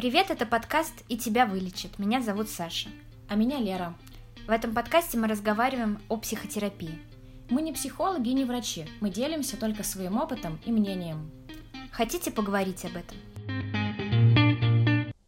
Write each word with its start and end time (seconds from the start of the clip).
Привет, 0.00 0.30
это 0.30 0.46
подкаст 0.46 0.94
«И 1.10 1.18
тебя 1.18 1.44
вылечит». 1.44 1.98
Меня 1.98 2.22
зовут 2.22 2.48
Саша. 2.48 2.88
А 3.28 3.34
меня 3.34 3.58
Лера. 3.58 3.94
В 4.46 4.50
этом 4.50 4.74
подкасте 4.74 5.18
мы 5.18 5.28
разговариваем 5.28 6.00
о 6.08 6.16
психотерапии. 6.16 6.98
Мы 7.50 7.60
не 7.60 7.74
психологи 7.74 8.30
и 8.30 8.32
не 8.32 8.46
врачи. 8.46 8.86
Мы 9.02 9.10
делимся 9.10 9.58
только 9.58 9.82
своим 9.82 10.16
опытом 10.16 10.58
и 10.64 10.72
мнением. 10.72 11.30
Хотите 11.92 12.30
поговорить 12.30 12.82
об 12.86 12.92
этом? 12.96 13.18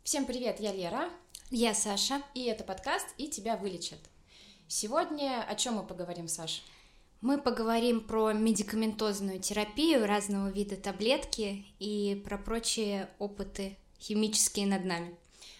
Всем 0.04 0.24
привет, 0.24 0.58
я 0.58 0.72
Лера. 0.72 1.10
Я 1.50 1.74
Саша. 1.74 2.22
И 2.32 2.44
это 2.44 2.64
подкаст 2.64 3.08
«И 3.18 3.28
тебя 3.28 3.58
вылечат». 3.58 3.98
Сегодня 4.68 5.44
о 5.46 5.54
чем 5.54 5.74
мы 5.74 5.82
поговорим, 5.82 6.28
Саша? 6.28 6.62
Мы 7.20 7.36
поговорим 7.36 8.00
про 8.00 8.32
медикаментозную 8.32 9.38
терапию, 9.38 10.06
разного 10.06 10.48
вида 10.48 10.76
таблетки 10.76 11.66
и 11.78 12.22
про 12.24 12.38
прочие 12.38 13.10
опыты 13.18 13.76
химические 14.02 14.66
над 14.66 14.84
нами. 14.84 15.16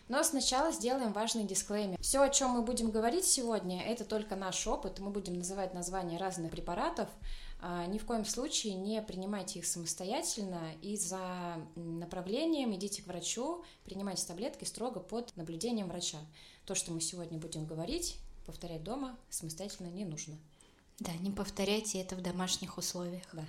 Но 0.09 0.23
сначала 0.25 0.73
сделаем 0.73 1.13
важный 1.13 1.45
дисклеймер. 1.45 1.99
Все, 2.01 2.21
о 2.21 2.29
чем 2.29 2.51
мы 2.51 2.63
будем 2.63 2.91
говорить 2.91 3.25
сегодня, 3.25 3.83
это 3.83 4.05
только 4.05 4.37
наш 4.37 4.67
опыт. 4.67 4.99
Мы 4.99 5.11
будем 5.11 5.35
называть 5.39 5.73
названия 5.73 6.19
разных 6.19 6.51
препаратов. 6.51 7.09
А, 7.65 7.87
ни 7.87 7.99
в 7.99 8.05
коем 8.05 8.25
случае 8.25 8.75
не 8.75 9.01
принимайте 9.01 9.61
их 9.61 9.67
самостоятельно 9.67 10.73
и 10.83 10.97
за 10.97 11.65
направлением 11.77 12.75
идите 12.75 13.03
к 13.03 13.07
врачу, 13.07 13.63
принимайте 13.85 14.27
таблетки 14.27 14.65
строго 14.65 14.99
под 14.99 15.35
наблюдением 15.37 15.89
врача. 15.89 16.19
То, 16.67 16.75
что 16.75 16.91
мы 16.91 17.01
сегодня 17.01 17.39
будем 17.39 17.65
говорить, 17.65 18.19
повторять 18.47 18.83
дома 18.83 19.17
самостоятельно 19.31 19.89
не 19.89 20.05
нужно. 20.05 20.35
Да, 20.99 21.13
не 21.21 21.31
повторяйте 21.31 22.01
это 22.01 22.17
в 22.17 22.21
домашних 22.21 22.79
условиях. 22.79 23.25
Да. 23.33 23.45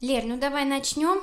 Лер, 0.00 0.24
ну 0.24 0.38
давай 0.38 0.64
начнем. 0.64 1.20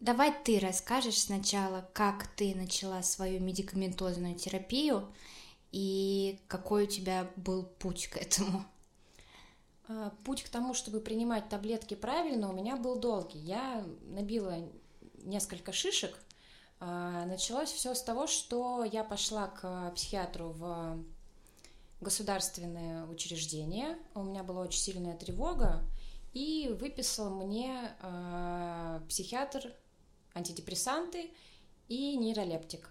Давай 0.00 0.32
ты 0.44 0.60
расскажешь 0.60 1.22
сначала, 1.22 1.88
как 1.94 2.26
ты 2.36 2.54
начала 2.54 3.02
свою 3.02 3.40
медикаментозную 3.40 4.34
терапию 4.34 5.12
и 5.72 6.38
какой 6.48 6.84
у 6.84 6.86
тебя 6.86 7.30
был 7.36 7.64
путь 7.64 8.08
к 8.08 8.18
этому. 8.18 8.64
А, 9.88 10.12
путь 10.24 10.42
к 10.42 10.48
тому, 10.48 10.74
чтобы 10.74 11.00
принимать 11.00 11.48
таблетки 11.48 11.94
правильно, 11.94 12.50
у 12.50 12.52
меня 12.52 12.76
был 12.76 12.96
долгий. 12.96 13.38
Я 13.38 13.86
набила 14.02 14.56
несколько 15.22 15.72
шишек. 15.72 16.18
А, 16.78 17.24
началось 17.24 17.72
все 17.72 17.94
с 17.94 18.02
того, 18.02 18.26
что 18.26 18.84
я 18.84 19.02
пошла 19.02 19.48
к 19.48 19.92
психиатру 19.94 20.50
в 20.50 20.98
государственное 22.02 23.06
учреждение. 23.06 23.96
У 24.14 24.22
меня 24.22 24.42
была 24.42 24.60
очень 24.60 24.80
сильная 24.80 25.16
тревога, 25.16 25.82
и 26.36 26.68
выписал 26.78 27.30
мне 27.30 27.96
э, 28.02 29.00
психиатр 29.08 29.72
антидепрессанты 30.36 31.30
и 31.88 32.16
нейролептик. 32.16 32.88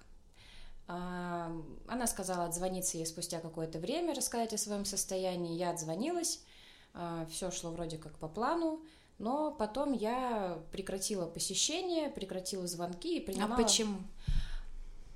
Э, 0.87 1.49
она 1.87 2.07
сказала 2.07 2.45
отзвониться 2.45 2.97
ей 2.97 3.05
спустя 3.05 3.39
какое-то 3.39 3.79
время, 3.79 4.13
рассказать 4.13 4.53
о 4.53 4.57
своем 4.57 4.85
состоянии. 4.85 5.55
Я 5.57 5.71
отзвонилась, 5.71 6.41
э, 6.93 7.25
все 7.31 7.51
шло 7.51 7.71
вроде 7.71 7.97
как 7.97 8.17
по 8.17 8.27
плану, 8.27 8.81
но 9.17 9.51
потом 9.51 9.93
я 9.93 10.59
прекратила 10.71 11.25
посещение, 11.25 12.09
прекратила 12.09 12.67
звонки 12.67 13.17
и 13.17 13.21
принимала... 13.21 13.53
А 13.53 13.63
почему? 13.63 13.97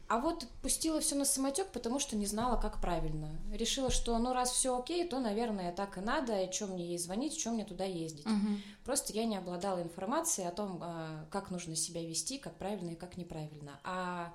А 0.10 0.18
вот 0.20 0.48
пустила 0.64 1.00
все 1.02 1.16
на 1.16 1.24
самотек, 1.24 1.68
потому 1.68 2.00
что 2.00 2.16
не 2.16 2.26
знала, 2.26 2.60
как 2.60 2.82
правильно. 2.82 3.30
Решила, 3.54 3.92
что 3.92 4.18
ну 4.18 4.34
раз 4.34 4.50
все 4.50 4.76
окей, 4.76 5.08
то, 5.08 5.20
наверное, 5.20 5.72
так 5.72 6.00
и 6.00 6.02
надо, 6.02 6.42
и 6.42 6.52
чем 6.52 6.72
мне 6.72 6.84
ей 6.84 6.98
звонить, 6.98 7.38
чем 7.38 7.54
мне 7.54 7.64
туда 7.64 7.84
ездить. 7.84 8.26
Угу. 8.26 8.58
Просто 8.86 9.14
я 9.14 9.26
не 9.26 9.38
обладала 9.38 9.84
информацией 9.84 10.48
о 10.48 10.52
том, 10.52 10.80
а, 10.82 11.28
как 11.30 11.52
нужно 11.52 11.76
себя 11.76 12.02
вести, 12.02 12.40
как 12.40 12.56
правильно 12.56 12.90
и 12.90 12.96
как 12.96 13.18
неправильно. 13.18 13.80
А 13.84 14.34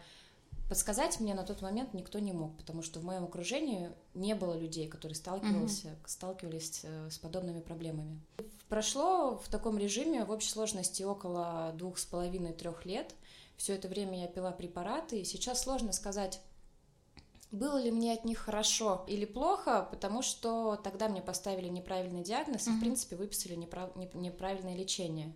подсказать 0.68 1.18
мне 1.18 1.34
на 1.34 1.42
тот 1.42 1.60
момент 1.60 1.92
никто 1.92 2.20
не 2.20 2.32
мог, 2.32 2.56
потому 2.56 2.82
что 2.82 3.00
в 3.00 3.04
моем 3.04 3.24
окружении 3.24 3.90
не 4.14 4.36
было 4.36 4.56
людей, 4.56 4.86
которые 4.86 5.16
сталкивались, 5.16 5.86
угу. 5.86 5.94
сталкивались 6.06 6.80
э, 6.84 7.10
с 7.10 7.18
подобными 7.18 7.60
проблемами. 7.60 8.20
Прошло 8.68 9.38
в 9.38 9.48
таком 9.48 9.76
режиме 9.76 10.24
в 10.24 10.30
общей 10.30 10.50
сложности 10.50 11.02
около 11.02 11.72
двух 11.76 11.98
с 11.98 12.04
половиной-трех 12.04 12.86
лет– 12.86 13.12
все 13.56 13.74
это 13.74 13.88
время 13.88 14.20
я 14.20 14.28
пила 14.28 14.50
препараты, 14.52 15.20
и 15.20 15.24
сейчас 15.24 15.62
сложно 15.62 15.92
сказать, 15.92 16.40
было 17.50 17.78
ли 17.78 17.90
мне 17.90 18.12
от 18.12 18.24
них 18.24 18.38
хорошо 18.38 19.04
или 19.06 19.24
плохо, 19.24 19.86
потому 19.90 20.22
что 20.22 20.76
тогда 20.82 21.08
мне 21.08 21.22
поставили 21.22 21.68
неправильный 21.68 22.22
диагноз 22.22 22.66
и, 22.66 22.70
в 22.70 22.80
принципе, 22.80 23.16
выписали 23.16 23.54
неправ... 23.54 23.94
неправильное 24.14 24.74
лечение. 24.74 25.34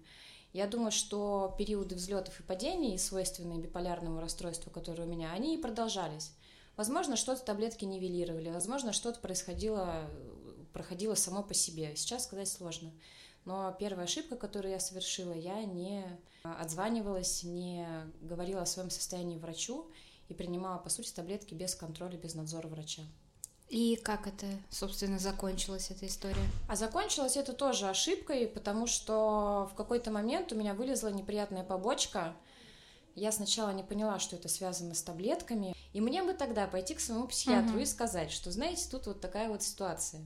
Я 0.52 0.66
думаю, 0.66 0.90
что 0.90 1.54
периоды 1.58 1.94
взлетов 1.94 2.40
и 2.40 2.42
падений, 2.42 2.98
свойственные 2.98 3.60
биполярному 3.60 4.20
расстройству, 4.20 4.70
которые 4.70 5.06
у 5.06 5.10
меня, 5.10 5.32
они 5.32 5.54
и 5.54 5.60
продолжались. 5.60 6.32
Возможно, 6.76 7.16
что-то 7.16 7.44
таблетки 7.44 7.84
нивелировали, 7.84 8.50
возможно, 8.50 8.92
что-то 8.92 9.20
происходило, 9.20 10.10
проходило 10.72 11.14
само 11.14 11.42
по 11.42 11.54
себе. 11.54 11.94
Сейчас 11.96 12.24
сказать 12.24 12.48
сложно. 12.48 12.92
Но 13.44 13.74
первая 13.78 14.06
ошибка, 14.06 14.36
которую 14.36 14.72
я 14.72 14.80
совершила, 14.80 15.32
я 15.32 15.62
не 15.64 16.04
отзванивалась, 16.60 17.42
не 17.42 17.86
говорила 18.20 18.62
о 18.62 18.66
своем 18.66 18.90
состоянии 18.90 19.38
врачу 19.38 19.90
и 20.28 20.34
принимала, 20.34 20.78
по 20.78 20.88
сути, 20.90 21.12
таблетки 21.12 21.54
без 21.54 21.74
контроля, 21.74 22.16
без 22.16 22.34
надзора 22.34 22.68
врача. 22.68 23.02
И 23.68 23.96
как 23.96 24.26
это, 24.26 24.46
собственно, 24.70 25.18
закончилась 25.18 25.90
эта 25.90 26.06
история? 26.06 26.42
А 26.68 26.76
закончилась 26.76 27.36
это 27.36 27.52
тоже 27.52 27.86
ошибкой, 27.88 28.46
потому 28.46 28.86
что 28.86 29.68
в 29.70 29.74
какой-то 29.74 30.10
момент 30.10 30.52
у 30.52 30.56
меня 30.56 30.72
вылезла 30.72 31.08
неприятная 31.08 31.64
побочка. 31.64 32.34
Я 33.14 33.30
сначала 33.30 33.70
не 33.70 33.82
поняла, 33.82 34.18
что 34.20 34.36
это 34.36 34.48
связано 34.48 34.94
с 34.94 35.02
таблетками. 35.02 35.74
И 35.92 36.00
мне 36.00 36.22
бы 36.22 36.32
тогда 36.32 36.66
пойти 36.66 36.94
к 36.94 37.00
своему 37.00 37.26
психиатру 37.26 37.74
угу. 37.74 37.80
и 37.80 37.86
сказать, 37.86 38.30
что, 38.30 38.50
знаете, 38.50 38.88
тут 38.90 39.06
вот 39.06 39.20
такая 39.20 39.48
вот 39.48 39.62
ситуация. 39.62 40.24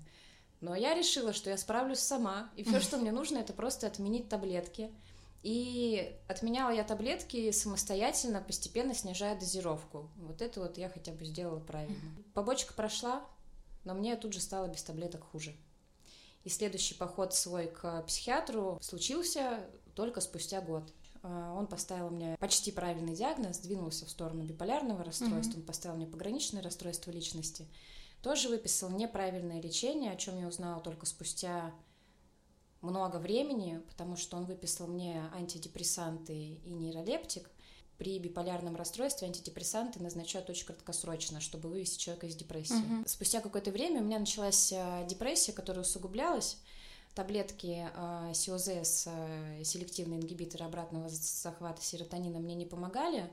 Но 0.61 0.77
я 0.77 0.94
решила, 0.94 1.32
что 1.32 1.50
я 1.50 1.59
справлюсь 1.59 1.99
сама, 1.99 2.50
и 2.56 2.62
все, 2.62 2.78
что 2.78 2.97
мне 2.97 3.11
нужно, 3.11 3.38
это 3.38 3.53
просто 3.53 3.88
отменить 3.88 4.28
таблетки. 4.28 4.93
И 5.42 6.16
отменяла 6.28 6.70
я 6.70 6.84
таблетки 6.84 7.50
самостоятельно, 7.50 8.41
постепенно 8.41 8.94
снижая 8.94 9.38
дозировку. 9.38 10.10
Вот 10.16 10.41
это 10.41 10.60
вот 10.60 10.78
я 10.78 10.88
хотя 10.88 11.12
бы 11.12 11.25
сделала 11.25 11.60
правильно. 11.60 11.97
Побочка 12.34 12.75
прошла, 12.75 13.26
но 13.84 13.94
мне 13.94 14.16
тут 14.16 14.32
же 14.32 14.41
стало 14.41 14.69
без 14.69 14.82
таблеток 14.82 15.25
хуже. 15.25 15.56
И 16.44 16.48
следующий 16.48 16.94
поход 16.94 17.34
свой 17.34 17.66
к 17.69 18.02
психиатру 18.02 18.78
случился 18.81 19.66
только 19.94 20.20
спустя 20.20 20.60
год. 20.60 20.92
А, 21.22 21.54
он 21.54 21.69
поставил 21.69 22.10
мне 22.10 22.36
почти 22.41 22.72
правильный 22.72 23.14
диагноз, 23.14 23.58
двинулся 23.58 24.06
в 24.06 24.10
сторону 24.10 24.42
биполярного 24.42 25.04
расстройства, 25.04 25.52
mm-hmm. 25.52 25.60
он 25.60 25.66
поставил 25.66 25.97
мне 25.97 26.06
пограничное 26.06 26.62
расстройство 26.62 27.12
личности 27.12 27.69
тоже 28.22 28.48
выписал 28.48 28.88
неправильное 28.91 29.60
лечение, 29.60 30.12
о 30.12 30.16
чем 30.16 30.38
я 30.38 30.47
узнала 30.47 30.81
только 30.81 31.06
спустя 31.06 31.75
много 32.82 33.16
времени, 33.16 33.81
потому 33.88 34.16
что 34.16 34.37
он 34.37 34.44
выписал 34.44 34.87
мне 34.87 35.22
антидепрессанты 35.34 36.34
и 36.65 36.75
нейролептик. 36.75 37.48
При 37.98 38.19
биполярном 38.19 38.75
расстройстве 38.75 39.28
антидепрессанты 39.28 40.03
назначают 40.03 40.50
очень 40.50 40.66
краткосрочно, 40.66 41.41
чтобы 41.41 41.69
вывести 41.69 41.98
человека 41.98 42.26
из 42.26 42.34
депрессии. 42.34 42.75
Uh-huh. 42.75 43.06
Спустя 43.06 43.41
какое-то 43.41 43.70
время 43.70 44.00
у 44.00 44.04
меня 44.04 44.19
началась 44.19 44.72
э, 44.72 45.06
депрессия, 45.09 45.53
которая 45.53 45.82
усугублялась. 45.82 46.59
Таблетки 47.15 47.88
э, 47.94 48.32
СИОЗС, 48.34 49.04
э, 49.06 49.62
селективные 49.64 50.20
ингибиторы 50.20 50.64
обратного 50.64 51.09
захвата 51.09 51.81
серотонина, 51.82 52.41
мне 52.41 52.56
не 52.56 52.66
помогали. 52.66 53.31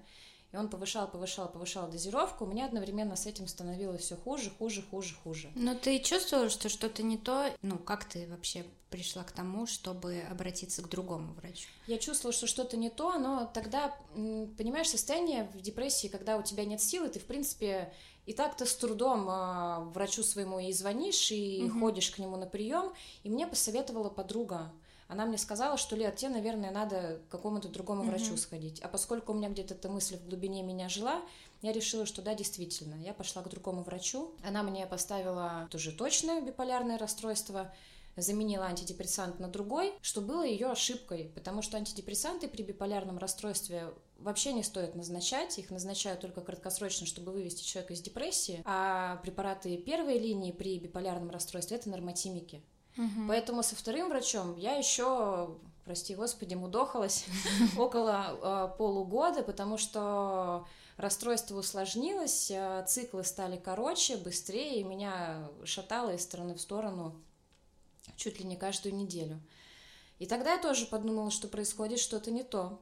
И 0.51 0.57
он 0.57 0.67
повышал, 0.67 1.07
повышал, 1.07 1.47
повышал 1.47 1.87
дозировку. 1.89 2.45
У 2.45 2.47
меня 2.47 2.65
одновременно 2.65 3.15
с 3.15 3.27
этим 3.27 3.47
становилось 3.47 4.01
все 4.01 4.15
хуже, 4.15 4.49
хуже, 4.57 4.81
хуже, 4.81 5.15
хуже. 5.23 5.51
Но 5.55 5.75
ты 5.75 5.99
чувствовала, 5.99 6.49
что 6.49 6.69
что-то 6.69 7.03
не 7.03 7.17
то? 7.17 7.53
Ну, 7.61 7.77
как 7.77 8.05
ты 8.05 8.27
вообще 8.27 8.65
пришла 8.89 9.23
к 9.23 9.31
тому, 9.31 9.67
чтобы 9.67 10.23
обратиться 10.29 10.81
к 10.81 10.89
другому 10.89 11.33
врачу? 11.33 11.69
Я 11.85 11.99
чувствовала, 11.99 12.33
что 12.33 12.47
что-то 12.47 12.77
не 12.77 12.89
то, 12.89 13.19
но 13.19 13.45
тогда, 13.53 13.95
понимаешь, 14.13 14.89
состояние 14.89 15.49
в 15.53 15.61
депрессии, 15.61 16.07
когда 16.07 16.37
у 16.37 16.41
тебя 16.41 16.65
нет 16.65 16.81
силы, 16.81 17.09
ты, 17.09 17.19
в 17.19 17.25
принципе, 17.25 17.93
и 18.25 18.33
так-то 18.33 18.65
с 18.65 18.75
трудом 18.75 19.29
э, 19.29 19.91
врачу 19.91 20.23
своему 20.23 20.59
и 20.59 20.71
звонишь, 20.71 21.31
и 21.31 21.63
угу. 21.63 21.79
ходишь 21.79 22.11
к 22.11 22.19
нему 22.19 22.37
на 22.37 22.45
прием. 22.45 22.93
И 23.23 23.29
мне 23.29 23.47
посоветовала 23.47 24.09
подруга 24.09 24.71
она 25.09 25.25
мне 25.25 25.39
сказала, 25.39 25.75
что, 25.75 25.95
Лет, 25.95 26.15
тебе, 26.17 26.29
наверное, 26.29 26.69
надо 26.69 27.19
к 27.27 27.31
какому-то 27.31 27.67
другому 27.67 28.03
mm-hmm. 28.03 28.09
врачу 28.09 28.37
сходить. 28.37 28.79
А 28.81 28.87
поскольку 28.87 29.33
у 29.33 29.35
меня 29.35 29.49
где-то 29.49 29.73
эта 29.73 29.89
мысль 29.89 30.17
в 30.17 30.25
глубине 30.27 30.61
меня 30.61 30.87
жила, 30.87 31.21
я 31.63 31.73
решила, 31.73 32.05
что 32.05 32.21
да, 32.21 32.35
действительно. 32.35 32.93
Я 32.93 33.13
пошла 33.15 33.41
к 33.41 33.49
другому 33.49 33.81
врачу. 33.81 34.31
Она 34.43 34.61
мне 34.61 34.85
поставила 34.85 35.67
тоже 35.71 35.91
точное 35.91 36.41
биполярное 36.41 36.99
расстройство, 36.99 37.73
заменила 38.17 38.65
антидепрессант 38.65 39.39
на 39.39 39.47
другой, 39.47 39.93
что 40.03 40.21
было 40.21 40.45
ее 40.45 40.67
ошибкой, 40.67 41.31
потому 41.33 41.63
что 41.63 41.77
антидепрессанты 41.77 42.47
при 42.47 42.61
биполярном 42.61 43.17
расстройстве 43.17 43.91
вообще 44.19 44.53
не 44.53 44.61
стоит 44.61 44.93
назначать, 44.93 45.57
их 45.57 45.71
назначают 45.71 46.19
только 46.21 46.41
краткосрочно, 46.41 47.07
чтобы 47.07 47.31
вывести 47.31 47.63
человека 47.63 47.93
из 47.93 48.01
депрессии, 48.01 48.61
а 48.63 49.15
препараты 49.23 49.75
первой 49.77 50.19
линии 50.19 50.51
при 50.51 50.77
биполярном 50.77 51.31
расстройстве 51.31 51.77
это 51.77 51.89
нормотимики. 51.89 52.61
Угу. 52.99 53.27
Поэтому 53.29 53.63
со 53.63 53.75
вторым 53.75 54.09
врачом 54.09 54.55
я 54.57 54.75
еще 54.75 55.57
прости 55.85 56.13
господи, 56.13 56.53
мудохалась 56.53 57.25
около 57.77 58.75
полугода, 58.77 59.41
потому 59.41 59.79
что 59.79 60.67
расстройство 60.97 61.57
усложнилось, 61.57 62.51
циклы 62.85 63.23
стали 63.23 63.57
короче, 63.57 64.17
быстрее, 64.17 64.81
и 64.81 64.83
меня 64.83 65.49
шатало 65.63 66.13
из 66.13 66.21
стороны 66.21 66.53
в 66.53 66.61
сторону 66.61 67.15
чуть 68.17 68.39
ли 68.39 68.45
не 68.45 68.55
каждую 68.55 68.95
неделю. 68.95 69.41
И 70.19 70.27
тогда 70.27 70.53
я 70.53 70.61
тоже 70.61 70.85
подумала, 70.85 71.31
что 71.31 71.47
происходит 71.47 71.99
что-то 71.99 72.29
не 72.29 72.43
то. 72.43 72.79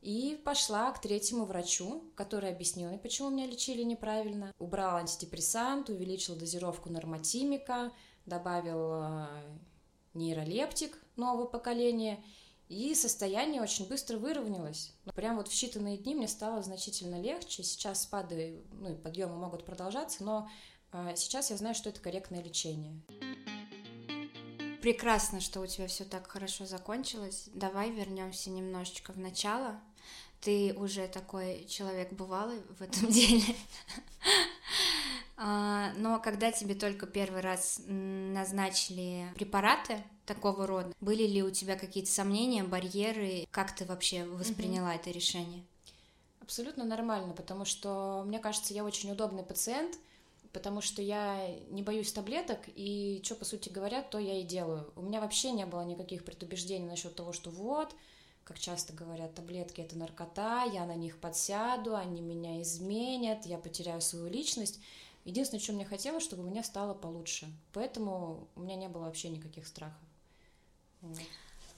И 0.00 0.40
пошла 0.44 0.90
к 0.90 1.00
третьему 1.00 1.44
врачу, 1.44 2.04
который 2.16 2.50
объяснил 2.50 2.88
мне, 2.88 2.98
почему 2.98 3.30
меня 3.30 3.46
лечили 3.46 3.82
неправильно. 3.82 4.52
Убрал 4.58 4.96
антидепрессант, 4.96 5.88
увеличил 5.88 6.34
дозировку 6.34 6.88
нормотимика, 6.88 7.92
добавил 8.28 8.90
э, 8.92 9.26
нейролептик 10.14 10.96
нового 11.16 11.46
поколения, 11.46 12.22
и 12.68 12.94
состояние 12.94 13.62
очень 13.62 13.88
быстро 13.88 14.18
выровнялось. 14.18 14.92
Прям 15.14 15.36
вот 15.36 15.48
в 15.48 15.52
считанные 15.52 15.96
дни 15.96 16.14
мне 16.14 16.28
стало 16.28 16.62
значительно 16.62 17.20
легче. 17.20 17.62
Сейчас 17.62 18.02
спады, 18.02 18.62
ну 18.72 18.92
и 18.92 18.94
подъемы 18.94 19.36
могут 19.36 19.64
продолжаться, 19.64 20.22
но 20.22 20.50
э, 20.92 21.14
сейчас 21.16 21.50
я 21.50 21.56
знаю, 21.56 21.74
что 21.74 21.88
это 21.88 22.00
корректное 22.00 22.42
лечение. 22.42 23.00
Прекрасно, 24.82 25.40
что 25.40 25.60
у 25.60 25.66
тебя 25.66 25.86
все 25.88 26.04
так 26.04 26.26
хорошо 26.28 26.66
закончилось. 26.66 27.48
Давай 27.54 27.90
вернемся 27.90 28.50
немножечко 28.50 29.12
в 29.12 29.18
начало. 29.18 29.80
Ты 30.40 30.72
уже 30.74 31.08
такой 31.08 31.64
человек 31.64 32.12
бывалый 32.12 32.60
в 32.78 32.82
этом 32.82 33.08
деле. 33.10 33.56
А, 35.40 35.92
но 35.96 36.18
когда 36.18 36.52
тебе 36.52 36.74
только 36.74 37.06
первый 37.06 37.40
раз 37.40 37.80
назначили 37.86 39.32
препараты 39.36 40.02
такого 40.26 40.66
рода, 40.66 40.92
были 41.00 41.26
ли 41.26 41.42
у 41.42 41.50
тебя 41.50 41.76
какие-то 41.76 42.10
сомнения, 42.10 42.64
барьеры? 42.64 43.46
Как 43.50 43.74
ты 43.74 43.84
вообще 43.84 44.24
восприняла 44.24 44.94
это 44.94 45.10
решение? 45.10 45.64
Абсолютно 46.40 46.84
нормально, 46.84 47.34
потому 47.34 47.64
что, 47.64 48.24
мне 48.26 48.38
кажется, 48.38 48.74
я 48.74 48.84
очень 48.84 49.12
удобный 49.12 49.42
пациент— 49.42 49.96
потому 50.52 50.80
что 50.80 51.02
я 51.02 51.56
не 51.70 51.82
боюсь 51.82 52.12
таблеток, 52.12 52.58
и 52.74 53.20
что, 53.24 53.34
по 53.34 53.44
сути 53.44 53.68
говоря, 53.68 54.02
то 54.02 54.18
я 54.18 54.40
и 54.40 54.44
делаю. 54.44 54.90
У 54.96 55.02
меня 55.02 55.20
вообще 55.20 55.50
не 55.50 55.66
было 55.66 55.82
никаких 55.82 56.24
предубеждений 56.24 56.86
насчет 56.86 57.14
того, 57.14 57.32
что 57.32 57.50
вот, 57.50 57.94
как 58.44 58.58
часто 58.58 58.92
говорят, 58.92 59.34
таблетки— 59.34 59.80
это 59.82 59.96
наркота, 59.96 60.64
я 60.64 60.86
на 60.86 60.94
них 60.94 61.18
подсяду, 61.18 61.94
они 61.94 62.20
меня 62.22 62.62
изменят, 62.62 63.46
я 63.46 63.58
потеряю 63.58 64.00
свою 64.00 64.28
личность. 64.28 64.80
Единственное, 65.24 65.60
что 65.60 65.72
мне 65.72 65.84
хотелось, 65.84 66.24
чтобы 66.24 66.42
у 66.44 66.50
меня 66.50 66.62
стало 66.62 66.94
получше. 66.94 67.52
Поэтому 67.72 68.48
у 68.54 68.60
меня 68.60 68.76
не 68.76 68.88
было 68.88 69.04
вообще 69.04 69.28
никаких 69.28 69.66
страхов. 69.66 70.00
Вот. 71.00 71.18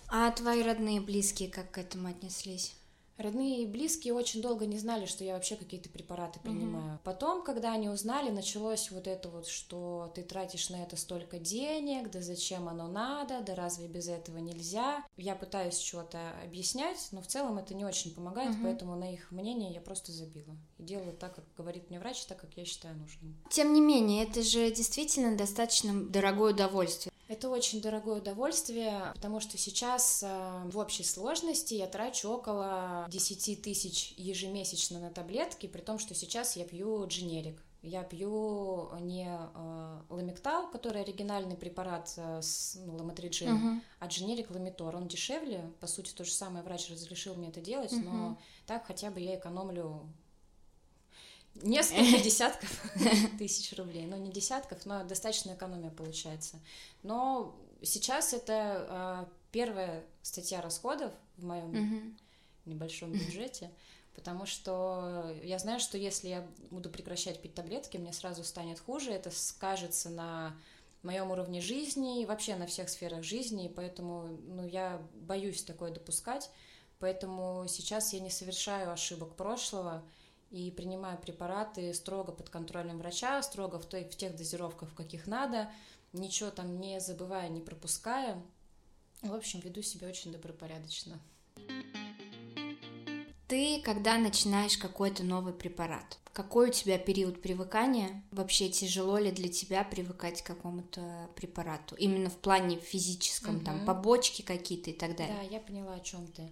А 0.08 0.30
твои 0.30 0.62
родные, 0.62 1.00
близкие 1.00 1.50
как 1.50 1.70
к 1.70 1.78
этому 1.78 2.08
отнеслись? 2.08 2.74
Родные 3.20 3.64
и 3.64 3.66
близкие 3.66 4.14
очень 4.14 4.40
долго 4.40 4.64
не 4.64 4.78
знали, 4.78 5.04
что 5.04 5.24
я 5.24 5.34
вообще 5.34 5.54
какие-то 5.56 5.90
препараты 5.90 6.40
принимаю. 6.40 6.94
Угу. 6.94 7.00
Потом, 7.04 7.42
когда 7.42 7.72
они 7.72 7.90
узнали, 7.90 8.30
началось 8.30 8.90
вот 8.90 9.06
это 9.06 9.28
вот, 9.28 9.46
что 9.46 10.10
ты 10.14 10.22
тратишь 10.22 10.70
на 10.70 10.82
это 10.82 10.96
столько 10.96 11.38
денег, 11.38 12.10
да 12.10 12.22
зачем 12.22 12.68
оно 12.68 12.88
надо, 12.88 13.42
да 13.42 13.54
разве 13.54 13.88
без 13.88 14.08
этого 14.08 14.38
нельзя. 14.38 15.04
Я 15.18 15.34
пытаюсь 15.34 15.78
что-то 15.78 16.18
объяснять, 16.42 17.08
но 17.12 17.20
в 17.20 17.26
целом 17.26 17.58
это 17.58 17.74
не 17.74 17.84
очень 17.84 18.14
помогает, 18.14 18.52
угу. 18.52 18.60
поэтому 18.62 18.96
на 18.96 19.12
их 19.12 19.30
мнение 19.30 19.70
я 19.70 19.80
просто 19.82 20.12
забила. 20.12 20.56
И 20.78 20.82
делаю 20.82 21.12
так, 21.12 21.34
как 21.34 21.44
говорит 21.58 21.90
мне 21.90 22.00
врач, 22.00 22.24
так, 22.24 22.40
как 22.40 22.56
я 22.56 22.64
считаю 22.64 22.96
нужным. 22.96 23.36
Тем 23.50 23.74
не 23.74 23.82
менее, 23.82 24.24
это 24.24 24.42
же 24.42 24.70
действительно 24.70 25.36
достаточно 25.36 26.04
дорогое 26.04 26.54
удовольствие. 26.54 27.09
Это 27.30 27.48
очень 27.48 27.80
дорогое 27.80 28.16
удовольствие, 28.16 29.12
потому 29.14 29.38
что 29.38 29.56
сейчас 29.56 30.24
э, 30.24 30.62
в 30.64 30.76
общей 30.76 31.04
сложности 31.04 31.74
я 31.74 31.86
трачу 31.86 32.28
около 32.28 33.06
10 33.08 33.62
тысяч 33.62 34.14
ежемесячно 34.16 34.98
на 34.98 35.10
таблетки, 35.10 35.68
при 35.68 35.80
том, 35.80 36.00
что 36.00 36.12
сейчас 36.12 36.56
я 36.56 36.64
пью 36.64 37.06
дженерик. 37.06 37.62
Я 37.82 38.02
пью 38.02 38.90
не 38.98 39.28
э, 39.28 40.00
ламиктал, 40.08 40.72
который 40.72 41.02
оригинальный 41.02 41.56
препарат 41.56 42.12
э, 42.16 42.42
с 42.42 42.76
ну, 42.84 42.96
ламотриджин, 42.96 43.48
uh-huh. 43.48 43.80
а 44.00 44.06
дженерик 44.08 44.50
ламитор. 44.50 44.96
Он 44.96 45.06
дешевле, 45.06 45.72
по 45.78 45.86
сути, 45.86 46.12
то 46.12 46.24
же 46.24 46.32
самое 46.32 46.64
врач 46.64 46.90
разрешил 46.90 47.36
мне 47.36 47.50
это 47.50 47.60
делать, 47.60 47.92
uh-huh. 47.92 48.10
но 48.10 48.38
так 48.66 48.86
хотя 48.86 49.08
бы 49.12 49.20
я 49.20 49.36
экономлю 49.36 50.02
несколько 51.62 52.18
десятков 52.24 52.82
тысяч 53.38 53.76
рублей. 53.76 54.06
Ну, 54.06 54.16
не 54.16 54.30
десятков, 54.30 54.84
но 54.86 55.04
достаточная 55.04 55.54
экономия 55.54 55.90
получается. 55.90 56.58
Но 57.02 57.54
сейчас 57.82 58.32
это 58.32 58.86
а, 58.88 59.28
первая 59.52 60.04
статья 60.22 60.60
расходов 60.60 61.12
в 61.36 61.44
моем 61.44 62.16
небольшом 62.66 63.12
бюджете, 63.12 63.70
потому 64.14 64.46
что 64.46 65.34
я 65.42 65.58
знаю, 65.58 65.80
что 65.80 65.96
если 65.96 66.28
я 66.28 66.46
буду 66.70 66.90
прекращать 66.90 67.40
пить 67.40 67.54
таблетки, 67.54 67.96
мне 67.96 68.12
сразу 68.12 68.44
станет 68.44 68.78
хуже, 68.80 69.12
это 69.12 69.30
скажется 69.30 70.10
на 70.10 70.56
моем 71.02 71.30
уровне 71.30 71.60
жизни 71.60 72.22
и 72.22 72.26
вообще 72.26 72.56
на 72.56 72.66
всех 72.66 72.88
сферах 72.88 73.22
жизни, 73.22 73.66
и 73.66 73.68
поэтому 73.68 74.38
ну, 74.46 74.66
я 74.66 75.00
боюсь 75.14 75.62
такое 75.62 75.90
допускать, 75.90 76.50
поэтому 76.98 77.64
сейчас 77.68 78.12
я 78.12 78.20
не 78.20 78.30
совершаю 78.30 78.92
ошибок 78.92 79.34
прошлого, 79.34 80.02
и 80.50 80.70
принимаю 80.70 81.18
препараты 81.18 81.94
строго 81.94 82.32
под 82.32 82.50
контролем 82.50 82.98
врача, 82.98 83.42
строго 83.42 83.78
в, 83.78 83.86
той, 83.86 84.04
в 84.04 84.16
тех 84.16 84.36
дозировках, 84.36 84.90
в 84.90 84.94
каких 84.94 85.26
надо, 85.26 85.70
ничего 86.12 86.50
там 86.50 86.80
не 86.80 87.00
забывая, 87.00 87.48
не 87.48 87.60
пропуская. 87.60 88.42
В 89.22 89.32
общем, 89.34 89.60
веду 89.60 89.82
себя 89.82 90.08
очень 90.08 90.32
добропорядочно. 90.32 91.20
Ты, 93.46 93.80
когда 93.82 94.16
начинаешь 94.16 94.78
какой-то 94.78 95.24
новый 95.24 95.52
препарат, 95.52 96.18
какой 96.32 96.70
у 96.70 96.72
тебя 96.72 96.98
период 96.98 97.42
привыкания? 97.42 98.22
Вообще 98.30 98.68
тяжело 98.68 99.18
ли 99.18 99.32
для 99.32 99.48
тебя 99.48 99.82
привыкать 99.82 100.42
к 100.42 100.46
какому-то 100.46 101.28
препарату? 101.34 101.96
Именно 101.96 102.30
в 102.30 102.36
плане 102.36 102.78
физическом, 102.78 103.56
угу. 103.56 103.64
там 103.64 103.84
побочки 103.84 104.42
какие-то 104.42 104.90
и 104.90 104.92
так 104.92 105.16
далее. 105.16 105.36
Да, 105.36 105.42
я 105.42 105.60
поняла, 105.60 105.94
о 105.94 106.00
чем 106.00 106.28
ты. 106.28 106.48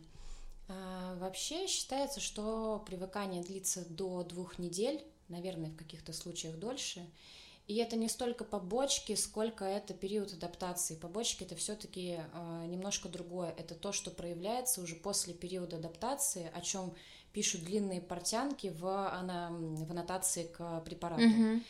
А, 0.68 1.16
вообще 1.16 1.66
считается, 1.66 2.20
что 2.20 2.82
привыкание 2.86 3.42
длится 3.42 3.84
до 3.88 4.22
двух 4.22 4.58
недель, 4.58 5.02
наверное, 5.28 5.70
в 5.70 5.76
каких-то 5.76 6.12
случаях 6.12 6.56
дольше. 6.56 7.06
И 7.66 7.76
это 7.76 7.96
не 7.96 8.08
столько 8.08 8.44
побочки, 8.44 9.14
сколько 9.14 9.64
это 9.64 9.92
период 9.92 10.32
адаптации. 10.32 10.94
Побочки 10.94 11.44
это 11.44 11.54
все-таки 11.54 12.18
а, 12.32 12.64
немножко 12.66 13.08
другое. 13.08 13.54
Это 13.58 13.74
то, 13.74 13.92
что 13.92 14.10
проявляется 14.10 14.80
уже 14.80 14.94
после 14.94 15.34
периода 15.34 15.76
адаптации, 15.76 16.50
о 16.54 16.60
чем 16.60 16.94
пишут 17.32 17.64
длинные 17.64 18.00
портянки 18.00 18.68
в, 18.68 18.86
ана, 18.86 19.50
в 19.50 19.90
аннотации 19.90 20.44
к 20.44 20.80
препарату. 20.80 21.22
Mm-hmm. 21.22 21.62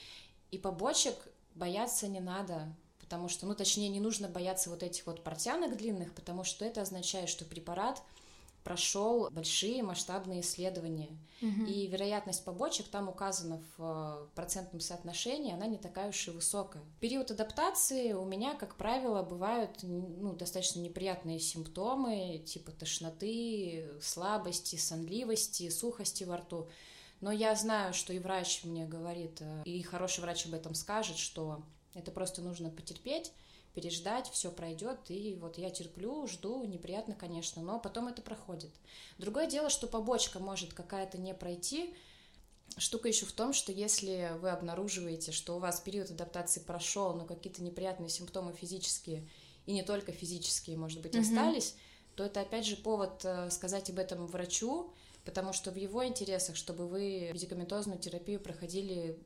И 0.52 0.58
побочек 0.58 1.16
бояться 1.56 2.06
не 2.06 2.20
надо, 2.20 2.72
потому 3.00 3.28
что, 3.28 3.46
ну, 3.46 3.54
точнее, 3.54 3.88
не 3.88 4.00
нужно 4.00 4.28
бояться 4.28 4.70
вот 4.70 4.82
этих 4.82 5.04
вот 5.06 5.24
портянок 5.24 5.76
длинных, 5.76 6.14
потому 6.14 6.44
что 6.44 6.64
это 6.64 6.82
означает, 6.82 7.28
что 7.28 7.44
препарат 7.44 8.02
прошел 8.64 9.28
большие 9.30 9.82
масштабные 9.82 10.40
исследования. 10.40 11.16
Угу. 11.40 11.66
И 11.66 11.86
вероятность 11.86 12.44
побочек 12.44 12.88
там 12.88 13.08
указана 13.08 13.62
в 13.76 13.82
э, 13.82 14.26
процентном 14.34 14.80
соотношении, 14.80 15.54
она 15.54 15.66
не 15.66 15.78
такая 15.78 16.08
уж 16.08 16.28
и 16.28 16.30
высокая. 16.32 16.82
В 16.82 17.00
период 17.00 17.30
адаптации 17.30 18.12
у 18.12 18.24
меня, 18.24 18.54
как 18.54 18.76
правило, 18.76 19.22
бывают 19.22 19.82
ну, 19.82 20.34
достаточно 20.34 20.80
неприятные 20.80 21.38
симптомы, 21.38 22.42
типа 22.44 22.72
тошноты, 22.72 23.88
слабости, 24.02 24.76
сонливости, 24.76 25.70
сухости 25.70 26.24
во 26.24 26.38
рту. 26.38 26.68
Но 27.20 27.32
я 27.32 27.54
знаю, 27.54 27.94
что 27.94 28.12
и 28.12 28.18
врач 28.18 28.64
мне 28.64 28.86
говорит, 28.86 29.38
э, 29.40 29.62
и 29.64 29.82
хороший 29.82 30.20
врач 30.20 30.46
об 30.46 30.54
этом 30.54 30.74
скажет, 30.74 31.18
что 31.18 31.62
это 31.94 32.10
просто 32.10 32.42
нужно 32.42 32.70
потерпеть, 32.70 33.32
переждать, 33.78 34.28
все 34.30 34.50
пройдет, 34.50 34.98
и 35.08 35.36
вот 35.40 35.56
я 35.56 35.70
терплю, 35.70 36.26
жду, 36.26 36.64
неприятно, 36.64 37.14
конечно, 37.14 37.62
но 37.62 37.78
потом 37.78 38.08
это 38.08 38.22
проходит. 38.22 38.70
Другое 39.18 39.46
дело, 39.46 39.70
что 39.70 39.86
побочка 39.86 40.40
может 40.40 40.74
какая-то 40.74 41.18
не 41.18 41.34
пройти, 41.34 41.94
Штука 42.76 43.08
еще 43.08 43.24
в 43.24 43.32
том, 43.32 43.54
что 43.54 43.72
если 43.72 44.30
вы 44.40 44.50
обнаруживаете, 44.50 45.32
что 45.32 45.56
у 45.56 45.58
вас 45.58 45.80
период 45.80 46.10
адаптации 46.10 46.60
прошел, 46.60 47.14
но 47.14 47.24
какие-то 47.24 47.62
неприятные 47.62 48.10
симптомы 48.10 48.52
физические, 48.52 49.26
и 49.66 49.72
не 49.72 49.82
только 49.82 50.12
физические, 50.12 50.76
может 50.76 51.00
быть, 51.00 51.14
mm-hmm. 51.14 51.20
остались, 51.20 51.74
то 52.14 52.24
это 52.24 52.42
опять 52.42 52.66
же 52.66 52.76
повод 52.76 53.24
э, 53.24 53.50
сказать 53.50 53.88
об 53.90 53.98
этом 53.98 54.26
врачу, 54.26 54.92
потому 55.24 55.54
что 55.54 55.70
в 55.70 55.76
его 55.76 56.06
интересах, 56.06 56.56
чтобы 56.56 56.86
вы 56.86 57.30
медикаментозную 57.32 57.98
терапию 57.98 58.38
проходили 58.38 59.18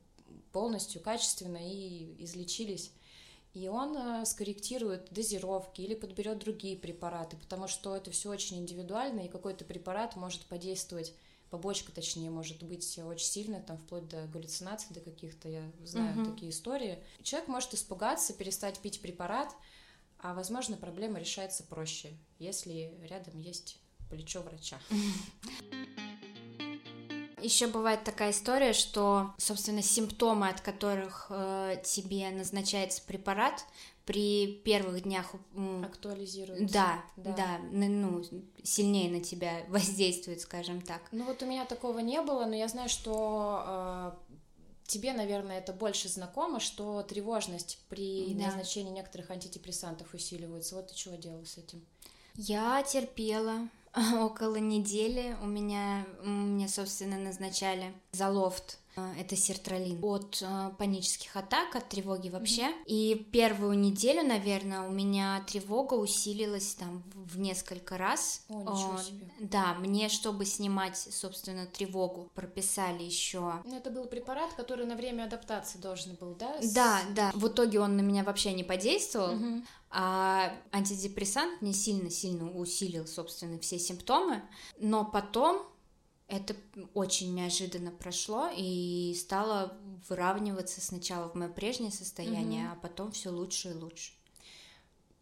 полностью, 0.52 1.02
качественно 1.02 1.58
и 1.60 2.14
излечились 2.24 2.92
и 3.54 3.68
он 3.68 3.96
э, 3.96 4.24
скорректирует 4.24 5.12
дозировки 5.12 5.82
или 5.82 5.94
подберет 5.94 6.38
другие 6.38 6.76
препараты, 6.76 7.36
потому 7.36 7.68
что 7.68 7.94
это 7.94 8.10
все 8.10 8.30
очень 8.30 8.58
индивидуально, 8.58 9.20
и 9.20 9.28
какой-то 9.28 9.64
препарат 9.64 10.16
может 10.16 10.46
подействовать, 10.46 11.14
побочка 11.50 11.92
точнее, 11.92 12.30
может 12.30 12.62
быть 12.62 12.98
очень 12.98 13.26
сильная, 13.26 13.62
там 13.62 13.76
вплоть 13.76 14.08
до 14.08 14.26
галлюцинаций, 14.26 14.94
до 14.94 15.00
каких-то, 15.00 15.48
я 15.48 15.70
знаю 15.84 16.22
угу. 16.22 16.30
такие 16.32 16.50
истории. 16.50 17.02
Человек 17.22 17.48
может 17.48 17.74
испугаться, 17.74 18.32
перестать 18.32 18.78
пить 18.78 19.02
препарат, 19.02 19.54
а, 20.18 20.34
возможно, 20.34 20.76
проблема 20.76 21.18
решается 21.18 21.62
проще, 21.64 22.16
если 22.38 22.94
рядом 23.02 23.38
есть 23.38 23.78
плечо 24.08 24.40
врача. 24.40 24.78
Еще 27.42 27.66
бывает 27.66 28.04
такая 28.04 28.30
история, 28.30 28.72
что, 28.72 29.34
собственно, 29.38 29.82
симптомы, 29.82 30.48
от 30.48 30.60
которых 30.60 31.26
э, 31.30 31.82
тебе 31.84 32.30
назначается 32.30 33.02
препарат, 33.06 33.64
при 34.04 34.60
первых 34.64 35.02
днях 35.02 35.34
актуализируются. 35.84 36.72
Да, 36.72 37.04
да, 37.16 37.32
да, 37.36 37.58
ну 37.70 38.22
сильнее 38.62 39.10
на 39.10 39.20
тебя 39.20 39.64
воздействует, 39.68 40.40
скажем 40.40 40.80
так. 40.80 41.02
Ну 41.12 41.24
вот 41.24 41.42
у 41.42 41.46
меня 41.46 41.64
такого 41.64 42.00
не 42.00 42.20
было, 42.20 42.44
но 42.44 42.54
я 42.54 42.68
знаю, 42.68 42.88
что 42.88 43.62
э, 43.64 44.12
тебе, 44.86 45.12
наверное, 45.12 45.58
это 45.58 45.72
больше 45.72 46.08
знакомо, 46.08 46.58
что 46.58 47.02
тревожность 47.02 47.78
при 47.88 48.34
да. 48.34 48.46
назначении 48.46 48.90
некоторых 48.90 49.30
антидепрессантов 49.30 50.12
усиливается. 50.14 50.74
Вот 50.74 50.88
ты 50.88 50.94
чего 50.94 51.14
делала 51.14 51.44
с 51.44 51.56
этим? 51.58 51.84
Я 52.34 52.82
терпела 52.82 53.68
около 54.20 54.56
недели. 54.56 55.36
У 55.42 55.46
меня, 55.46 56.06
мне, 56.22 56.68
собственно, 56.68 57.18
назначали 57.18 57.92
за 58.12 58.28
лофт 58.28 58.78
а, 58.94 59.10
это 59.18 59.36
сертралин 59.36 59.98
от 60.02 60.42
э, 60.42 60.70
панических 60.76 61.34
атак, 61.34 61.76
от 61.76 61.88
тревоги 61.88 62.28
вообще. 62.28 62.64
Mm-hmm. 62.64 62.84
И 62.86 63.26
первую 63.32 63.78
неделю, 63.78 64.22
наверное, 64.22 64.82
у 64.82 64.90
меня 64.90 65.42
тревога 65.46 65.94
усилилась 65.94 66.74
там 66.74 67.02
в 67.14 67.38
несколько 67.38 67.96
раз. 67.96 68.42
О, 68.50 68.60
ничего 68.60 68.98
себе. 68.98 69.26
Да, 69.40 69.74
мне, 69.74 70.10
чтобы 70.10 70.44
снимать, 70.44 70.98
собственно, 70.98 71.64
тревогу, 71.64 72.30
прописали 72.34 73.02
еще. 73.02 73.54
Ну, 73.64 73.76
это 73.76 73.90
был 73.90 74.04
препарат, 74.04 74.52
который 74.54 74.84
на 74.84 74.94
время 74.94 75.24
адаптации 75.24 75.78
должен 75.78 76.14
был, 76.16 76.34
да? 76.34 76.60
С... 76.60 76.72
Да, 76.72 77.00
да. 77.14 77.30
В 77.32 77.48
итоге 77.48 77.80
он 77.80 77.96
на 77.96 78.02
меня 78.02 78.24
вообще 78.24 78.52
не 78.52 78.62
подействовал. 78.62 79.36
Mm-hmm. 79.36 79.62
А 79.94 80.54
антидепрессант 80.72 81.60
не 81.60 81.74
сильно-сильно 81.74 82.50
усилил, 82.50 83.06
собственно, 83.06 83.58
все 83.58 83.78
симптомы. 83.78 84.42
Но 84.78 85.04
потом 85.04 85.66
это 86.28 86.56
очень 86.94 87.34
неожиданно 87.34 87.90
прошло 87.90 88.48
и 88.56 89.14
стало 89.18 89.76
выравниваться 90.08 90.80
сначала 90.80 91.28
в 91.28 91.34
мое 91.34 91.50
прежнее 91.50 91.92
состояние, 91.92 92.68
угу. 92.68 92.72
а 92.72 92.76
потом 92.80 93.12
все 93.12 93.28
лучше 93.28 93.70
и 93.70 93.74
лучше. 93.74 94.12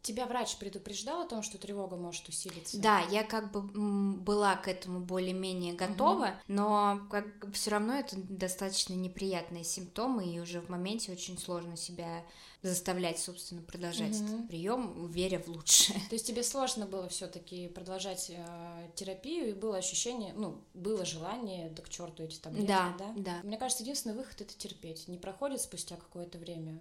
Тебя 0.02 0.26
врач 0.26 0.56
предупреждал 0.56 1.22
о 1.22 1.26
том, 1.26 1.42
что 1.42 1.58
тревога 1.58 1.96
может 1.96 2.26
усилиться? 2.28 2.80
Да, 2.80 3.00
я 3.10 3.22
как 3.22 3.52
бы 3.52 3.60
была 4.16 4.56
к 4.56 4.66
этому 4.66 5.00
более-менее 5.00 5.74
готова, 5.74 6.26
угу. 6.26 6.34
но 6.48 7.00
как 7.10 7.26
все 7.52 7.70
равно 7.70 7.94
это 7.94 8.16
достаточно 8.16 8.94
неприятные 8.94 9.62
симптомы, 9.62 10.26
и 10.26 10.40
уже 10.40 10.60
в 10.60 10.70
моменте 10.70 11.12
очень 11.12 11.38
сложно 11.38 11.76
себя 11.76 12.24
заставлять, 12.62 13.18
собственно, 13.18 13.60
продолжать 13.62 14.16
угу. 14.16 14.24
этот 14.24 14.48
прием, 14.48 15.06
веря 15.08 15.38
в 15.38 15.48
лучшее. 15.48 16.00
То 16.08 16.14
есть 16.14 16.26
тебе 16.26 16.42
сложно 16.42 16.86
было 16.86 17.08
все-таки 17.08 17.68
продолжать 17.68 18.30
э, 18.30 18.90
терапию, 18.94 19.50
и 19.50 19.52
было 19.52 19.76
ощущение, 19.76 20.32
ну, 20.34 20.62
было 20.72 21.04
желание, 21.04 21.70
да 21.70 21.82
к 21.82 21.88
черту 21.90 22.24
эти 22.24 22.38
таблетки, 22.38 22.68
да? 22.68 22.94
Да, 22.98 23.12
да. 23.16 23.40
Мне 23.42 23.58
кажется, 23.58 23.82
единственный 23.82 24.14
выход 24.14 24.40
это 24.40 24.54
терпеть. 24.56 25.08
Не 25.08 25.18
проходит 25.18 25.60
спустя 25.60 25.96
какое-то 25.96 26.38
время 26.38 26.80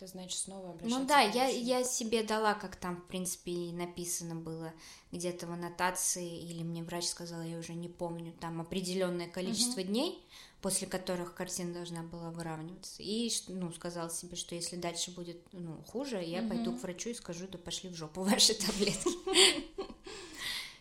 это 0.00 0.06
значит 0.06 0.38
снова 0.38 0.70
обращаться. 0.70 0.98
Ну 0.98 1.06
да, 1.06 1.20
я, 1.20 1.46
я 1.46 1.84
себе 1.84 2.22
дала, 2.22 2.54
как 2.54 2.76
там, 2.76 2.96
в 2.96 3.06
принципе, 3.06 3.52
и 3.52 3.72
написано 3.72 4.34
было 4.34 4.72
где-то 5.12 5.46
в 5.46 5.52
аннотации, 5.52 6.40
или 6.40 6.62
мне 6.62 6.82
врач 6.82 7.04
сказал, 7.04 7.42
я 7.42 7.58
уже 7.58 7.74
не 7.74 7.88
помню, 7.88 8.32
там 8.40 8.60
определенное 8.60 9.28
количество 9.28 9.80
угу. 9.80 9.88
дней, 9.88 10.24
после 10.62 10.86
которых 10.86 11.34
картина 11.34 11.74
должна 11.74 12.02
была 12.02 12.30
выравниваться. 12.30 13.02
И, 13.02 13.30
ну, 13.48 13.70
сказал 13.72 14.10
себе, 14.10 14.36
что 14.36 14.54
если 14.54 14.76
дальше 14.76 15.10
будет, 15.10 15.40
ну, 15.52 15.82
хуже, 15.86 16.22
я 16.22 16.40
угу. 16.40 16.48
пойду 16.48 16.76
к 16.76 16.82
врачу 16.82 17.10
и 17.10 17.14
скажу, 17.14 17.46
да 17.46 17.58
пошли 17.58 17.90
в 17.90 17.94
жопу 17.94 18.22
ваши 18.22 18.54
таблетки. 18.54 19.10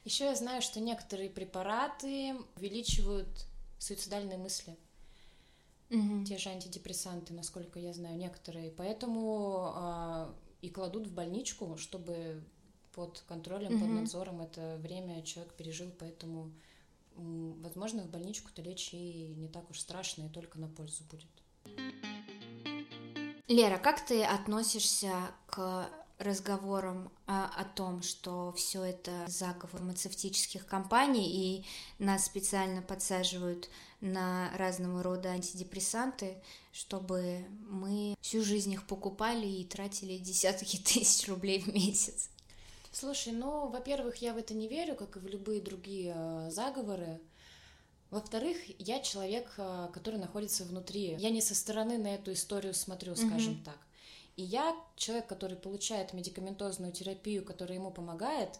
Еще 0.06 0.26
я 0.26 0.36
знаю, 0.36 0.62
что 0.62 0.80
некоторые 0.80 1.30
препараты 1.30 2.36
увеличивают 2.56 3.28
суицидальные 3.80 4.38
мысли 4.38 4.78
угу. 5.89 6.24
те 6.25 6.38
же 6.38 6.50
антидепрессанты, 6.50 7.34
насколько 7.34 7.79
я 7.79 7.93
знаю, 7.93 8.17
некоторые. 8.17 8.72
Поэтому 8.72 9.72
а, 9.75 10.36
и 10.62 10.69
кладут 10.69 11.08
в 11.08 11.13
больничку, 11.13 11.77
чтобы 11.77 12.43
под 12.93 13.24
контролем, 13.27 13.75
угу. 13.75 13.79
под 13.79 13.89
надзором 13.89 14.41
это 14.41 14.77
время 14.79 15.22
человек 15.24 15.53
пережил, 15.53 15.91
поэтому, 15.98 16.51
возможно, 17.15 18.03
в 18.03 18.10
больничку-то 18.10 18.62
лечь 18.62 18.93
и 18.93 19.34
не 19.38 19.48
так 19.48 19.69
уж 19.69 19.79
страшно, 19.79 20.25
и 20.25 20.29
только 20.29 20.60
на 20.60 20.67
пользу 20.67 21.03
будет. 21.10 21.29
Лера, 23.48 23.77
как 23.79 24.05
ты 24.05 24.24
относишься 24.24 25.12
к 25.48 25.89
разговорам 26.20 27.12
о, 27.26 27.46
о 27.46 27.64
том, 27.64 28.04
что 28.04 28.52
все 28.52 28.84
это 28.84 29.26
заговор 29.28 29.70
фармацевтических 29.72 30.66
компаний 30.66 31.30
и 31.32 31.66
нас 32.04 32.26
специально 32.26 32.82
подсаживают 32.82 33.70
на 34.02 34.52
разного 34.58 35.02
рода 35.02 35.30
антидепрессанты, 35.30 36.38
чтобы 36.72 37.46
мы 37.70 38.16
всю 38.22 38.44
жизнь 38.44 38.74
их 38.74 38.86
покупали 38.86 39.48
и 39.48 39.66
тратили 39.66 40.18
десятки 40.18 40.78
тысяч 40.84 41.28
рублей 41.28 41.60
в 41.60 41.74
месяц. 41.74 42.30
Слушай, 42.92 43.34
ну, 43.34 43.70
во-первых, 43.70 44.18
я 44.18 44.34
в 44.34 44.38
это 44.38 44.54
не 44.54 44.68
верю, 44.68 44.96
как 44.96 45.16
и 45.16 45.20
в 45.20 45.28
любые 45.28 45.62
другие 45.62 46.14
э, 46.16 46.50
заговоры. 46.52 47.22
Во-вторых, 48.10 48.58
я 48.80 49.00
человек, 49.00 49.54
э, 49.58 49.90
который 49.94 50.20
находится 50.20 50.66
внутри. 50.66 51.16
Я 51.20 51.30
не 51.30 51.42
со 51.42 51.54
стороны 51.54 51.98
на 51.98 52.16
эту 52.16 52.34
историю 52.34 52.74
смотрю, 52.74 53.16
скажем 53.16 53.54
mm-hmm. 53.54 53.64
так. 53.64 53.78
И 54.39 54.41
я 54.41 54.74
человек, 54.96 55.27
который 55.27 55.58
получает 55.58 56.13
медикаментозную 56.13 56.93
терапию, 56.93 57.43
которая 57.43 57.77
ему 57.77 57.91
помогает, 57.91 58.58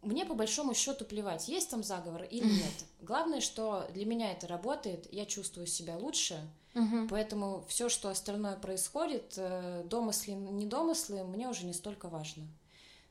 мне 0.00 0.24
по 0.24 0.32
большому 0.32 0.72
счету 0.72 1.04
плевать, 1.04 1.46
есть 1.46 1.68
там 1.68 1.82
заговор 1.82 2.22
или 2.22 2.46
нет. 2.46 2.72
Главное, 3.02 3.42
что 3.42 3.86
для 3.92 4.06
меня 4.06 4.32
это 4.32 4.46
работает, 4.46 5.12
я 5.12 5.26
чувствую 5.26 5.66
себя 5.66 5.98
лучше, 5.98 6.40
угу. 6.74 7.06
поэтому 7.10 7.66
все, 7.68 7.90
что 7.90 8.08
остальное 8.08 8.56
происходит, 8.56 9.34
э, 9.36 9.84
домыслы, 9.84 10.32
не 10.32 10.64
домыслы, 10.64 11.22
мне 11.24 11.50
уже 11.50 11.66
не 11.66 11.74
столько 11.74 12.08
важно. 12.08 12.46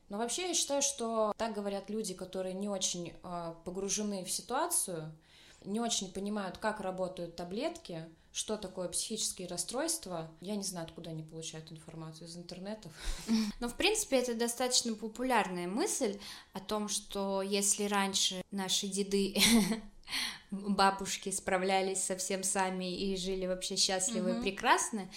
Но 0.08 0.18
вообще 0.18 0.48
я 0.48 0.54
считаю, 0.54 0.82
что 0.82 1.32
так 1.36 1.54
говорят 1.54 1.90
люди, 1.90 2.12
которые 2.12 2.54
не 2.54 2.68
очень 2.68 3.12
э, 3.22 3.54
погружены 3.64 4.24
в 4.24 4.32
ситуацию, 4.32 5.12
не 5.64 5.78
очень 5.78 6.10
понимают, 6.10 6.58
как 6.58 6.80
работают 6.80 7.36
таблетки, 7.36 8.04
что 8.36 8.58
такое 8.58 8.88
психические 8.88 9.48
расстройства. 9.48 10.30
Я 10.42 10.56
не 10.56 10.62
знаю, 10.62 10.84
откуда 10.84 11.08
они 11.08 11.22
получают 11.22 11.72
информацию 11.72 12.28
из 12.28 12.36
интернетов. 12.36 12.92
Но, 13.60 13.68
в 13.70 13.74
принципе, 13.76 14.18
это 14.18 14.34
достаточно 14.34 14.92
популярная 14.92 15.66
мысль 15.66 16.18
о 16.52 16.60
том, 16.60 16.90
что 16.90 17.40
если 17.40 17.84
раньше 17.84 18.42
наши 18.50 18.88
деды 18.88 19.36
бабушки 20.50 21.30
справлялись 21.30 22.04
совсем 22.04 22.42
сами 22.42 22.94
и 22.94 23.16
жили 23.16 23.46
вообще 23.46 23.76
счастливы 23.76 24.32
и 24.32 24.42
прекрасно, 24.42 25.08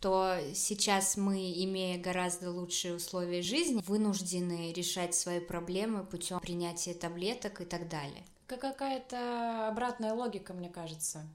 то 0.00 0.38
сейчас 0.54 1.16
мы, 1.16 1.52
имея 1.64 2.00
гораздо 2.00 2.52
лучшие 2.52 2.94
условия 2.94 3.42
жизни, 3.42 3.82
вынуждены 3.88 4.72
решать 4.72 5.16
свои 5.16 5.40
проблемы 5.40 6.04
путем 6.04 6.38
принятия 6.38 6.94
таблеток 6.94 7.60
и 7.60 7.64
так 7.64 7.88
далее. 7.88 8.24
Какая-то 8.46 9.66
обратная 9.66 10.14
логика, 10.14 10.54
мне 10.54 10.68
кажется 10.68 11.26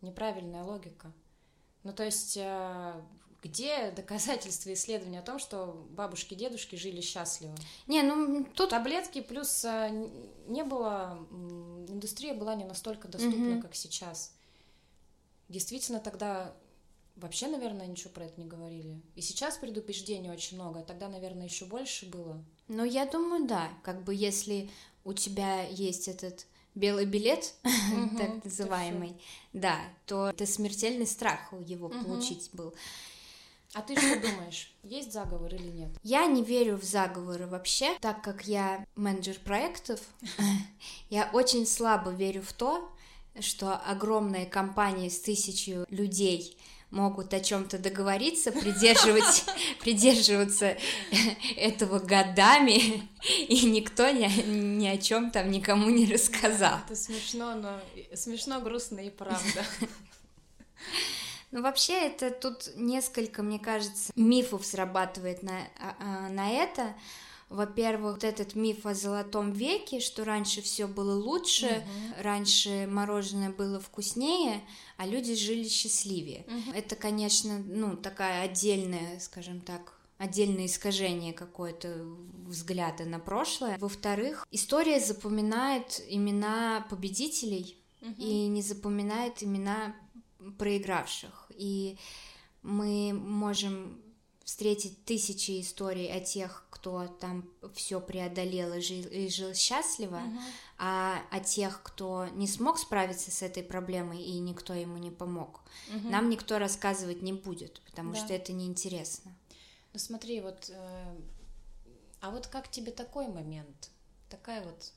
неправильная 0.00 0.64
логика. 0.64 1.12
Ну, 1.84 1.92
то 1.92 2.04
есть, 2.04 2.36
э, 2.36 3.02
где 3.42 3.90
доказательства 3.96 4.72
исследования 4.72 5.20
о 5.20 5.24
том, 5.24 5.38
что 5.38 5.86
бабушки 5.90 6.34
и 6.34 6.36
дедушки 6.36 6.76
жили 6.76 7.00
счастливо? 7.00 7.54
Не, 7.86 8.02
ну 8.02 8.44
тут... 8.54 8.70
Таблетки 8.70 9.20
плюс 9.20 9.64
э, 9.64 10.08
не 10.46 10.64
было... 10.64 11.18
Индустрия 11.88 12.34
была 12.34 12.54
не 12.54 12.64
настолько 12.64 13.08
доступна, 13.08 13.54
mm-hmm. 13.54 13.62
как 13.62 13.74
сейчас. 13.74 14.34
Действительно, 15.48 16.00
тогда 16.00 16.54
вообще, 17.16 17.48
наверное, 17.48 17.86
ничего 17.86 18.10
про 18.10 18.26
это 18.26 18.40
не 18.40 18.46
говорили. 18.46 19.00
И 19.14 19.20
сейчас 19.20 19.56
предупреждений 19.56 20.30
очень 20.30 20.56
много, 20.56 20.80
а 20.80 20.84
тогда, 20.84 21.08
наверное, 21.08 21.46
еще 21.46 21.64
больше 21.64 22.06
было. 22.06 22.42
Ну, 22.68 22.84
я 22.84 23.06
думаю, 23.06 23.46
да. 23.46 23.70
Как 23.82 24.04
бы 24.04 24.14
если 24.14 24.70
у 25.04 25.12
тебя 25.12 25.62
есть 25.62 26.08
этот 26.08 26.46
белый 26.78 27.04
билет, 27.04 27.54
угу, 27.64 28.16
так 28.16 28.44
называемый, 28.44 29.14
да, 29.52 29.76
то 30.06 30.28
это 30.28 30.46
смертельный 30.46 31.06
страх 31.06 31.52
его 31.66 31.88
угу. 31.88 32.04
получить 32.04 32.50
был. 32.52 32.74
А 33.74 33.82
ты 33.82 33.96
что 33.96 34.18
думаешь, 34.18 34.72
есть 34.82 35.12
заговор 35.12 35.54
или 35.54 35.68
нет? 35.68 35.90
Я 36.02 36.26
не 36.26 36.42
верю 36.42 36.76
в 36.76 36.84
заговоры 36.84 37.46
вообще, 37.46 37.98
так 38.00 38.22
как 38.22 38.48
я 38.48 38.86
менеджер 38.96 39.38
проектов, 39.44 40.00
я 41.10 41.28
очень 41.34 41.66
слабо 41.66 42.10
верю 42.10 42.42
в 42.42 42.52
то, 42.54 42.90
что 43.40 43.76
огромная 43.76 44.46
компания 44.46 45.10
с 45.10 45.20
тысячью 45.20 45.86
людей 45.90 46.56
могут 46.90 47.34
о 47.34 47.40
чем-то 47.40 47.78
договориться, 47.78 48.50
придерживать, 48.50 49.44
придерживаться 49.80 50.76
этого 51.56 51.98
годами, 51.98 53.08
и 53.48 53.66
никто 53.66 54.08
ни, 54.10 54.26
ни 54.46 54.86
о 54.86 54.96
чем 54.98 55.30
там 55.30 55.50
никому 55.50 55.90
не 55.90 56.06
рассказал. 56.06 56.78
Это 56.86 56.96
смешно, 56.96 57.54
но 57.54 57.80
смешно, 58.14 58.60
грустно 58.60 59.00
и 59.00 59.10
правда. 59.10 59.64
Ну, 61.50 61.62
вообще, 61.62 61.94
это 61.94 62.30
тут 62.30 62.70
несколько, 62.76 63.42
мне 63.42 63.58
кажется, 63.58 64.12
мифов 64.16 64.66
срабатывает 64.66 65.42
на, 65.42 65.60
а, 65.80 65.96
а, 65.98 66.28
на 66.28 66.50
это. 66.50 66.94
Во-первых, 67.48 68.14
вот 68.14 68.24
этот 68.24 68.54
миф 68.54 68.84
о 68.84 68.94
золотом 68.94 69.52
веке, 69.52 70.00
что 70.00 70.24
раньше 70.24 70.60
все 70.60 70.86
было 70.86 71.14
лучше, 71.14 71.66
угу. 71.66 72.22
раньше 72.22 72.86
мороженое 72.90 73.50
было 73.50 73.80
вкуснее, 73.80 74.60
а 74.98 75.06
люди 75.06 75.34
жили 75.34 75.66
счастливее. 75.66 76.44
Угу. 76.46 76.76
Это, 76.76 76.94
конечно, 76.94 77.58
ну, 77.58 77.96
такая 77.96 78.42
отдельная, 78.42 79.18
скажем 79.20 79.60
так, 79.62 79.98
отдельное 80.18 80.66
искажение 80.66 81.32
какое-то 81.32 82.04
взгляда 82.46 83.06
на 83.06 83.18
прошлое. 83.18 83.78
Во-вторых, 83.78 84.46
история 84.50 85.00
запоминает 85.00 86.02
имена 86.08 86.86
победителей 86.90 87.78
угу. 88.02 88.14
и 88.18 88.46
не 88.48 88.60
запоминает 88.60 89.42
имена 89.42 89.94
проигравших. 90.58 91.50
И 91.54 91.96
мы 92.62 93.12
можем 93.14 94.02
встретить 94.48 95.04
тысячи 95.04 95.60
историй 95.60 96.10
о 96.10 96.20
тех, 96.20 96.64
кто 96.70 97.06
там 97.06 97.46
все 97.74 98.00
преодолел 98.00 98.72
и 98.72 98.80
жил, 98.80 99.04
и 99.04 99.28
жил 99.28 99.52
счастливо, 99.52 100.22
uh-huh. 100.22 100.40
а 100.78 101.18
о 101.30 101.40
тех, 101.40 101.82
кто 101.82 102.26
не 102.28 102.48
смог 102.48 102.78
справиться 102.78 103.30
с 103.30 103.42
этой 103.42 103.62
проблемой 103.62 104.22
и 104.22 104.38
никто 104.38 104.72
ему 104.72 104.96
не 104.96 105.10
помог, 105.10 105.60
uh-huh. 105.90 106.08
нам 106.08 106.30
никто 106.30 106.58
рассказывать 106.58 107.20
не 107.20 107.34
будет, 107.34 107.82
потому 107.82 108.14
да. 108.14 108.20
что 108.20 108.32
это 108.32 108.54
неинтересно. 108.54 109.36
Ну 109.92 109.98
смотри, 109.98 110.40
вот, 110.40 110.70
э, 110.70 111.16
а 112.22 112.30
вот 112.30 112.46
как 112.46 112.70
тебе 112.70 112.90
такой 112.90 113.28
момент, 113.28 113.90
такая 114.30 114.64
вот 114.64 114.92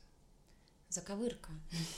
заковырка. 0.93 1.49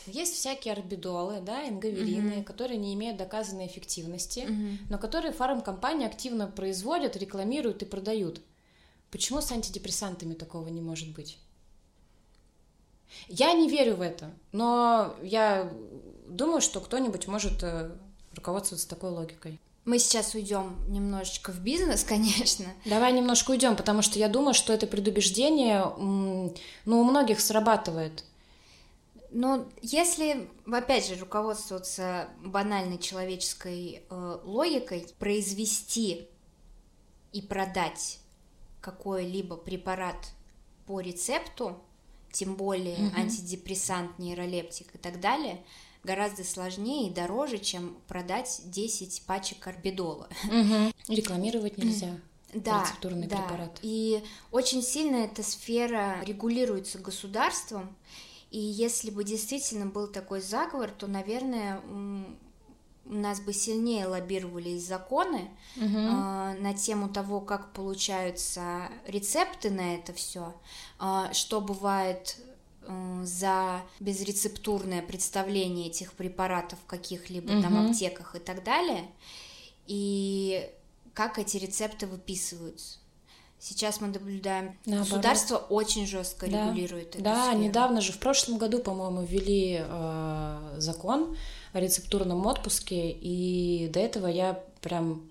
Есть 0.08 0.36
всякие 0.36 0.74
орбидолы, 0.74 1.42
да, 1.42 1.68
ингаверины, 1.68 2.40
mm-hmm. 2.40 2.44
которые 2.44 2.78
не 2.78 2.94
имеют 2.94 3.18
доказанной 3.18 3.68
эффективности, 3.68 4.40
mm-hmm. 4.40 4.78
но 4.90 4.98
которые 4.98 5.34
фармкомпании 5.34 6.06
активно 6.06 6.48
производят, 6.48 7.16
рекламируют 7.16 7.82
и 7.82 7.86
продают. 7.86 8.42
Почему 9.12 9.42
с 9.42 9.52
антидепрессантами 9.52 10.34
такого 10.34 10.68
не 10.70 10.82
может 10.82 11.14
быть? 11.14 11.38
Я 13.28 13.54
не 13.54 13.70
верю 13.70 13.96
в 13.96 14.02
это, 14.02 14.32
но 14.52 15.16
я 15.22 15.72
думаю, 16.28 16.62
что 16.62 16.80
кто-нибудь 16.80 17.28
может 17.28 17.62
э, 17.64 17.92
руководствоваться 18.36 18.90
такой 18.90 19.12
логикой. 19.12 19.60
Мы 19.86 20.00
сейчас 20.00 20.34
уйдем 20.34 20.78
немножечко 20.88 21.52
в 21.52 21.60
бизнес, 21.60 22.04
конечно. 22.08 22.66
Давай 22.86 23.12
немножко 23.14 23.52
уйдем, 23.52 23.76
потому 23.76 24.02
что 24.02 24.18
я 24.18 24.30
думаю, 24.30 24.54
что 24.54 24.74
это 24.74 24.88
предубеждение, 24.88 25.84
ну, 25.98 26.54
у 26.86 27.04
многих 27.04 27.40
срабатывает. 27.40 28.24
Но 29.34 29.68
если, 29.82 30.48
опять 30.72 31.08
же, 31.08 31.16
руководствоваться 31.16 32.30
банальной 32.46 33.00
человеческой 33.00 34.04
э, 34.08 34.40
логикой, 34.44 35.08
произвести 35.18 36.28
и 37.32 37.42
продать 37.42 38.20
какой-либо 38.80 39.58
препарат 39.58 40.34
по 40.86 41.00
рецепту, 41.00 41.82
тем 42.32 42.56
более 42.56 43.08
угу. 43.08 43.16
антидепрессант, 43.16 44.20
нейролептик 44.20 44.94
и 44.94 44.98
так 45.00 45.20
далее, 45.20 45.64
гораздо 46.04 46.44
сложнее 46.44 47.10
и 47.10 47.14
дороже, 47.14 47.58
чем 47.58 47.98
продать 48.08 48.62
10 48.66 49.24
пачек 49.26 49.66
орбидола. 49.66 50.28
Угу. 50.46 50.94
Рекламировать 51.16 51.78
нельзя. 51.80 52.20
Да, 52.54 52.84
рецептурный 52.84 53.26
да. 53.26 53.38
препарат. 53.38 53.80
И 53.82 54.24
очень 54.52 54.84
сильно 54.84 55.16
эта 55.18 55.42
сфера 55.42 56.22
регулируется 56.24 57.00
государством, 57.00 57.96
и 58.54 58.60
если 58.60 59.10
бы 59.10 59.24
действительно 59.24 59.88
был 59.88 60.06
такой 60.06 60.40
заговор, 60.40 60.92
то, 60.92 61.08
наверное, 61.08 61.82
у 63.06 63.14
нас 63.14 63.42
бы 63.42 63.52
сильнее 63.52 64.06
лоббировались 64.06 64.86
законы 64.86 65.50
угу. 65.76 65.86
э, 65.86 66.54
на 66.60 66.74
тему 66.76 67.10
того, 67.10 67.42
как 67.42 67.74
получаются 67.74 68.90
рецепты 69.08 69.72
на 69.72 69.96
это 69.96 70.14
все, 70.14 70.54
э, 71.00 71.34
что 71.34 71.62
бывает 71.62 72.38
э, 72.84 73.22
за 73.26 73.82
безрецептурное 74.00 75.02
представление 75.02 75.88
этих 75.88 76.14
препаратов 76.14 76.78
в 76.78 76.86
каких-либо 76.86 77.54
угу. 77.54 77.62
там 77.64 77.88
аптеках 77.88 78.36
и 78.36 78.40
так 78.40 78.64
далее, 78.64 79.10
и 79.88 80.70
как 81.16 81.40
эти 81.40 81.58
рецепты 81.58 82.06
выписываются. 82.06 83.00
Сейчас 83.66 84.02
мы 84.02 84.08
наблюдаем, 84.08 84.78
Наоборот. 84.86 85.10
государство 85.10 85.56
очень 85.56 86.06
жестко 86.06 86.48
да. 86.48 86.66
регулирует 86.66 87.16
эту 87.16 87.24
Да, 87.24 87.46
сферу. 87.46 87.64
недавно 87.64 88.02
же, 88.02 88.12
в 88.12 88.20
прошлом 88.20 88.58
году, 88.58 88.80
по-моему, 88.80 89.22
ввели 89.22 89.80
э, 89.82 90.76
закон 90.80 91.38
о 91.72 91.80
рецептурном 91.80 92.46
отпуске, 92.46 93.10
и 93.10 93.88
до 93.88 94.02
этого 94.02 94.28
я 94.28 94.62
прям 94.82 95.24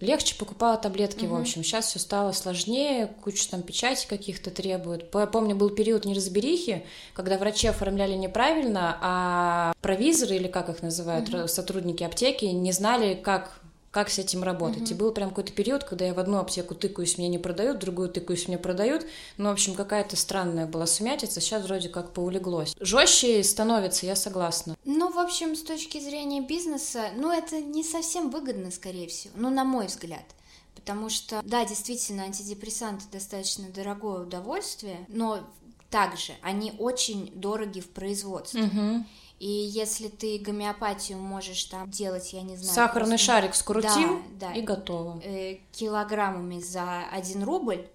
легче 0.00 0.36
покупала 0.36 0.78
таблетки, 0.78 1.26
угу. 1.26 1.36
в 1.36 1.40
общем. 1.40 1.62
Сейчас 1.62 1.88
все 1.88 1.98
стало 1.98 2.32
сложнее, 2.32 3.08
кучу 3.22 3.46
там 3.50 3.62
печати 3.62 4.06
каких-то 4.06 4.50
требует. 4.50 5.10
Помню, 5.10 5.54
был 5.54 5.68
период 5.68 6.06
неразберихи, 6.06 6.86
когда 7.12 7.36
врачи 7.36 7.66
оформляли 7.66 8.14
неправильно, 8.14 8.96
а 9.02 9.72
провизоры, 9.82 10.36
или 10.36 10.48
как 10.48 10.70
их 10.70 10.82
называют, 10.82 11.28
угу. 11.28 11.46
сотрудники 11.46 12.04
аптеки, 12.04 12.46
не 12.46 12.72
знали, 12.72 13.14
как 13.14 13.57
как 13.90 14.10
с 14.10 14.18
этим 14.18 14.42
работать. 14.42 14.90
Mm-hmm. 14.90 14.94
И 14.94 14.98
был 14.98 15.12
прям 15.12 15.30
какой-то 15.30 15.52
период, 15.52 15.84
когда 15.84 16.06
я 16.06 16.14
в 16.14 16.18
одну 16.18 16.38
аптеку 16.38 16.74
тыкаюсь, 16.74 17.16
мне 17.18 17.28
не 17.28 17.38
продают, 17.38 17.78
в 17.78 17.80
другую 17.80 18.08
тыкаюсь, 18.10 18.46
мне 18.48 18.58
продают. 18.58 19.06
Ну, 19.38 19.48
в 19.48 19.52
общем, 19.52 19.74
какая-то 19.74 20.16
странная 20.16 20.66
была 20.66 20.86
сумятица, 20.86 21.40
сейчас 21.40 21.64
вроде 21.64 21.88
как 21.88 22.12
поулеглось. 22.12 22.74
Жестче 22.80 23.42
становится, 23.42 24.06
я 24.06 24.16
согласна. 24.16 24.76
Ну, 24.84 25.10
в 25.10 25.18
общем, 25.18 25.56
с 25.56 25.62
точки 25.62 25.98
зрения 25.98 26.42
бизнеса, 26.42 27.10
ну, 27.16 27.32
это 27.32 27.60
не 27.60 27.82
совсем 27.82 28.30
выгодно, 28.30 28.70
скорее 28.70 29.08
всего, 29.08 29.34
ну, 29.36 29.50
на 29.50 29.64
мой 29.64 29.86
взгляд. 29.86 30.24
Потому 30.74 31.08
что, 31.08 31.40
да, 31.44 31.64
действительно, 31.64 32.24
антидепрессанты 32.24 33.04
достаточно 33.10 33.68
дорогое 33.68 34.22
удовольствие, 34.22 35.04
но 35.08 35.40
также 35.90 36.34
они 36.42 36.72
очень 36.78 37.32
дороги 37.34 37.80
в 37.80 37.88
производстве. 37.90 38.62
Mm-hmm. 38.62 39.04
И 39.38 39.48
если 39.48 40.08
ты 40.08 40.38
гомеопатию 40.38 41.18
можешь 41.18 41.64
там 41.64 41.88
делать, 41.90 42.32
я 42.32 42.42
не 42.42 42.56
знаю... 42.56 42.74
Сахарный 42.74 43.10
просто... 43.10 43.26
шарик 43.26 43.54
скрутил 43.54 44.22
да, 44.32 44.48
да, 44.48 44.54
и 44.54 44.62
готово. 44.62 45.20
Э, 45.22 45.58
килограммами 45.72 46.60
за 46.60 47.04
один 47.12 47.44
рубль, 47.44 47.86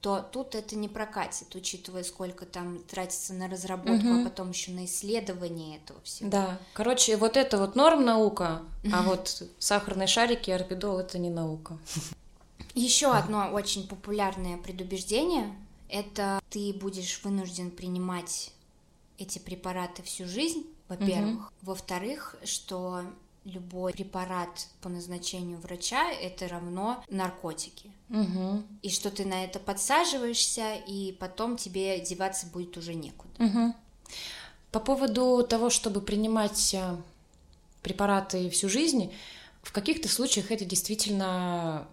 то 0.00 0.20
тут 0.20 0.54
это 0.54 0.76
не 0.76 0.88
прокатит, 0.88 1.54
учитывая, 1.54 2.04
сколько 2.04 2.46
там 2.46 2.78
тратится 2.78 3.32
на 3.32 3.48
разработку, 3.48 4.06
угу. 4.06 4.20
а 4.20 4.24
потом 4.24 4.50
еще 4.50 4.70
на 4.70 4.84
исследование 4.84 5.78
этого 5.78 6.00
всего. 6.02 6.28
Да, 6.28 6.58
короче, 6.74 7.16
вот 7.16 7.36
это 7.36 7.58
вот 7.58 7.74
норм 7.74 8.04
наука, 8.04 8.62
а 8.92 9.02
вот 9.02 9.44
сахарные 9.58 10.06
шарики 10.06 10.50
и 10.50 10.52
орбидол 10.52 10.98
это 10.98 11.18
не 11.18 11.30
наука. 11.30 11.78
Еще 12.74 13.10
одно 13.10 13.50
очень 13.52 13.88
популярное 13.88 14.58
предубеждение– 14.58 15.54
это 15.88 16.40
ты 16.50 16.72
будешь 16.72 17.20
вынужден 17.24 17.70
принимать 17.70 18.52
эти 19.16 19.38
препараты 19.38 20.02
всю 20.02 20.26
жизнь, 20.26 20.66
во-первых. 20.88 21.36
Угу. 21.36 21.52
Во-вторых, 21.62 22.36
что 22.44 23.02
любой 23.44 23.92
препарат 23.92 24.68
по 24.80 24.88
назначению 24.88 25.58
врача 25.58 26.10
это 26.10 26.48
равно 26.48 27.04
наркотики. 27.08 27.90
Угу. 28.10 28.62
И 28.82 28.90
что 28.90 29.10
ты 29.10 29.24
на 29.24 29.44
это 29.44 29.58
подсаживаешься, 29.58 30.76
и 30.86 31.12
потом 31.12 31.56
тебе 31.56 32.00
деваться 32.00 32.46
будет 32.46 32.76
уже 32.76 32.94
некуда. 32.94 33.32
Угу. 33.38 33.74
По 34.72 34.80
поводу 34.80 35.46
того, 35.48 35.70
чтобы 35.70 36.00
принимать 36.00 36.74
э, 36.74 36.96
препараты 37.82 38.50
всю 38.50 38.68
жизнь, 38.68 39.12
в 39.62 39.72
каких-то 39.72 40.08
случаях 40.08 40.50
это 40.50 40.64
действительно 40.64 41.86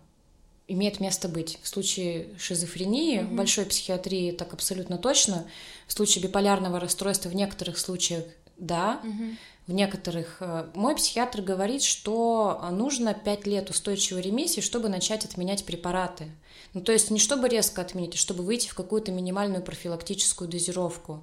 имеет 0.67 0.99
место 0.99 1.27
быть. 1.27 1.59
В 1.61 1.67
случае 1.67 2.29
шизофрении, 2.37 3.19
mm-hmm. 3.19 3.35
большой 3.35 3.65
психиатрии 3.65 4.31
так 4.31 4.53
абсолютно 4.53 4.97
точно. 4.97 5.45
В 5.87 5.93
случае 5.93 6.23
биполярного 6.23 6.79
расстройства 6.79 7.29
в 7.29 7.35
некоторых 7.35 7.77
случаях 7.77 8.23
да, 8.61 9.01
угу. 9.03 9.35
в 9.67 9.73
некоторых. 9.73 10.37
Э, 10.39 10.67
мой 10.75 10.95
психиатр 10.95 11.41
говорит, 11.41 11.81
что 11.81 12.63
нужно 12.71 13.13
5 13.13 13.47
лет 13.47 13.69
устойчивой 13.69 14.21
ремиссии, 14.21 14.61
чтобы 14.61 14.87
начать 14.87 15.25
отменять 15.25 15.65
препараты. 15.65 16.27
Ну, 16.73 16.81
то 16.81 16.93
есть 16.93 17.11
не 17.11 17.19
чтобы 17.19 17.49
резко 17.49 17.81
отменить, 17.81 18.13
а 18.13 18.17
чтобы 18.17 18.43
выйти 18.43 18.69
в 18.69 18.75
какую-то 18.75 19.11
минимальную 19.11 19.63
профилактическую 19.63 20.49
дозировку. 20.49 21.21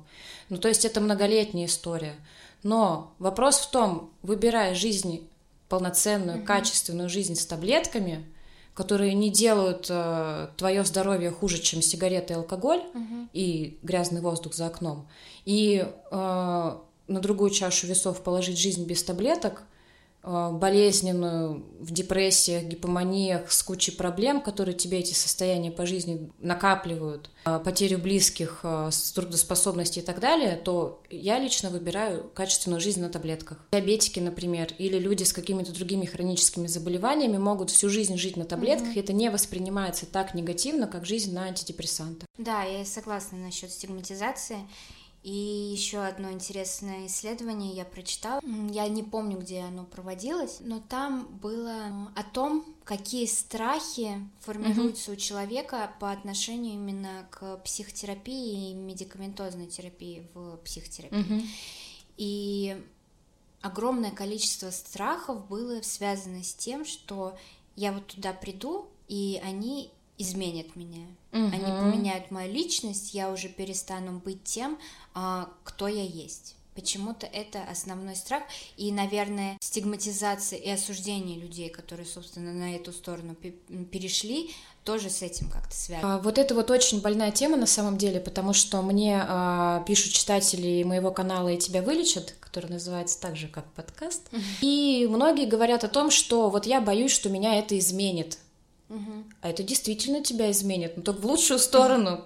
Ну, 0.50 0.58
то 0.58 0.68
есть 0.68 0.84
это 0.84 1.00
многолетняя 1.00 1.66
история. 1.66 2.16
Но 2.62 3.14
вопрос 3.18 3.58
в 3.60 3.70
том, 3.70 4.10
выбирая 4.22 4.74
жизнь 4.74 5.26
полноценную, 5.68 6.38
угу. 6.38 6.46
качественную 6.46 7.08
жизнь 7.08 7.36
с 7.36 7.46
таблетками, 7.46 8.26
которые 8.74 9.14
не 9.14 9.30
делают 9.30 9.86
э, 9.90 10.48
твое 10.56 10.84
здоровье 10.84 11.30
хуже, 11.30 11.58
чем 11.58 11.82
сигареты 11.82 12.34
и 12.34 12.36
алкоголь 12.36 12.82
угу. 12.94 13.28
и 13.32 13.78
грязный 13.82 14.20
воздух 14.20 14.54
за 14.54 14.66
окном, 14.66 15.08
и 15.44 15.86
э, 16.10 16.78
на 17.08 17.20
другую 17.20 17.50
чашу 17.50 17.86
весов 17.86 18.22
положить 18.22 18.58
жизнь 18.58 18.84
без 18.84 19.02
таблеток, 19.02 19.62
э, 20.22 20.50
болезненную, 20.52 21.64
в 21.80 21.90
депрессиях, 21.90 22.64
гипоманиях, 22.64 23.50
с 23.50 23.62
кучей 23.62 23.92
проблем, 23.92 24.42
которые 24.42 24.74
тебе 24.74 24.98
эти 24.98 25.14
состояния 25.14 25.70
по 25.70 25.86
жизни 25.86 26.30
накапливают, 26.38 27.30
э, 27.46 27.58
потерю 27.64 27.98
близких, 27.98 28.60
э, 28.62 28.90
трудоспособности 29.14 30.00
и 30.00 30.02
так 30.02 30.20
далее, 30.20 30.56
то 30.56 31.02
я 31.08 31.38
лично 31.38 31.70
выбираю 31.70 32.30
качественную 32.34 32.80
жизнь 32.80 33.00
на 33.00 33.08
таблетках. 33.08 33.58
Диабетики, 33.72 34.20
например, 34.20 34.68
или 34.76 34.98
люди 34.98 35.22
с 35.22 35.32
какими-то 35.32 35.72
другими 35.72 36.04
хроническими 36.04 36.66
заболеваниями 36.66 37.38
могут 37.38 37.70
всю 37.70 37.88
жизнь 37.88 38.16
жить 38.16 38.36
на 38.36 38.44
таблетках, 38.44 38.88
mm-hmm. 38.88 38.96
и 38.96 39.00
это 39.00 39.12
не 39.12 39.30
воспринимается 39.30 40.04
так 40.04 40.34
негативно, 40.34 40.86
как 40.86 41.06
жизнь 41.06 41.32
на 41.32 41.44
антидепрессантах. 41.44 42.28
Да, 42.36 42.64
я 42.64 42.84
согласна 42.84 43.38
насчет 43.38 43.70
стигматизации. 43.70 44.58
И 45.28 45.72
еще 45.72 45.98
одно 45.98 46.32
интересное 46.32 47.06
исследование 47.06 47.74
я 47.74 47.84
прочитала. 47.84 48.40
Я 48.70 48.88
не 48.88 49.02
помню, 49.02 49.36
где 49.36 49.60
оно 49.60 49.84
проводилось, 49.84 50.60
но 50.60 50.80
там 50.80 51.26
было 51.42 52.10
о 52.16 52.22
том, 52.22 52.64
какие 52.84 53.26
страхи 53.26 54.26
формируются 54.40 55.10
mm-hmm. 55.10 55.14
у 55.14 55.18
человека 55.18 55.92
по 56.00 56.10
отношению 56.10 56.76
именно 56.76 57.28
к 57.30 57.58
психотерапии 57.58 58.70
и 58.70 58.74
медикаментозной 58.74 59.66
терапии 59.66 60.26
в 60.32 60.56
психотерапии. 60.64 61.18
Mm-hmm. 61.18 61.46
И 62.16 62.82
огромное 63.60 64.12
количество 64.12 64.70
страхов 64.70 65.46
было 65.46 65.82
связано 65.82 66.42
с 66.42 66.54
тем, 66.54 66.86
что 66.86 67.36
я 67.76 67.92
вот 67.92 68.06
туда 68.06 68.32
приду, 68.32 68.88
и 69.08 69.38
они 69.44 69.92
изменят 70.18 70.76
меня. 70.76 71.06
Угу. 71.32 71.46
Они 71.46 71.64
поменяют 71.64 72.30
мою 72.30 72.52
личность, 72.52 73.14
я 73.14 73.30
уже 73.30 73.48
перестану 73.48 74.18
быть 74.18 74.44
тем, 74.44 74.78
а, 75.14 75.48
кто 75.64 75.88
я 75.88 76.02
есть. 76.02 76.56
Почему-то 76.74 77.26
это 77.26 77.60
основной 77.68 78.14
страх 78.14 78.44
и, 78.76 78.92
наверное, 78.92 79.58
стигматизация 79.60 80.60
и 80.60 80.70
осуждение 80.70 81.36
людей, 81.36 81.70
которые, 81.70 82.06
собственно, 82.06 82.52
на 82.52 82.76
эту 82.76 82.92
сторону 82.92 83.34
перешли, 83.90 84.52
тоже 84.84 85.10
с 85.10 85.22
этим 85.22 85.50
как-то 85.50 85.74
связано. 85.74 86.14
А, 86.14 86.18
вот 86.18 86.38
это 86.38 86.54
вот 86.54 86.70
очень 86.70 87.00
больная 87.00 87.32
тема 87.32 87.56
на 87.56 87.66
самом 87.66 87.98
деле, 87.98 88.20
потому 88.20 88.52
что 88.52 88.80
мне 88.80 89.20
а, 89.20 89.82
пишут 89.86 90.12
читатели 90.12 90.82
моего 90.84 91.10
канала 91.10 91.48
«И 91.48 91.58
тебя 91.58 91.82
вылечат», 91.82 92.34
который 92.40 92.70
называется 92.70 93.20
так 93.20 93.36
же, 93.36 93.48
как 93.48 93.64
подкаст, 93.72 94.30
и 94.62 95.06
многие 95.10 95.46
говорят 95.46 95.84
о 95.84 95.88
том, 95.88 96.10
что 96.10 96.48
вот 96.48 96.64
я 96.64 96.80
боюсь, 96.80 97.12
что 97.12 97.28
меня 97.28 97.58
это 97.58 97.78
изменит, 97.78 98.38
Угу. 98.88 99.24
А 99.42 99.50
это 99.50 99.62
действительно 99.62 100.22
тебя 100.22 100.50
изменит, 100.50 100.96
но 100.96 101.02
только 101.02 101.20
в 101.20 101.26
лучшую 101.26 101.58
сторону. 101.58 102.24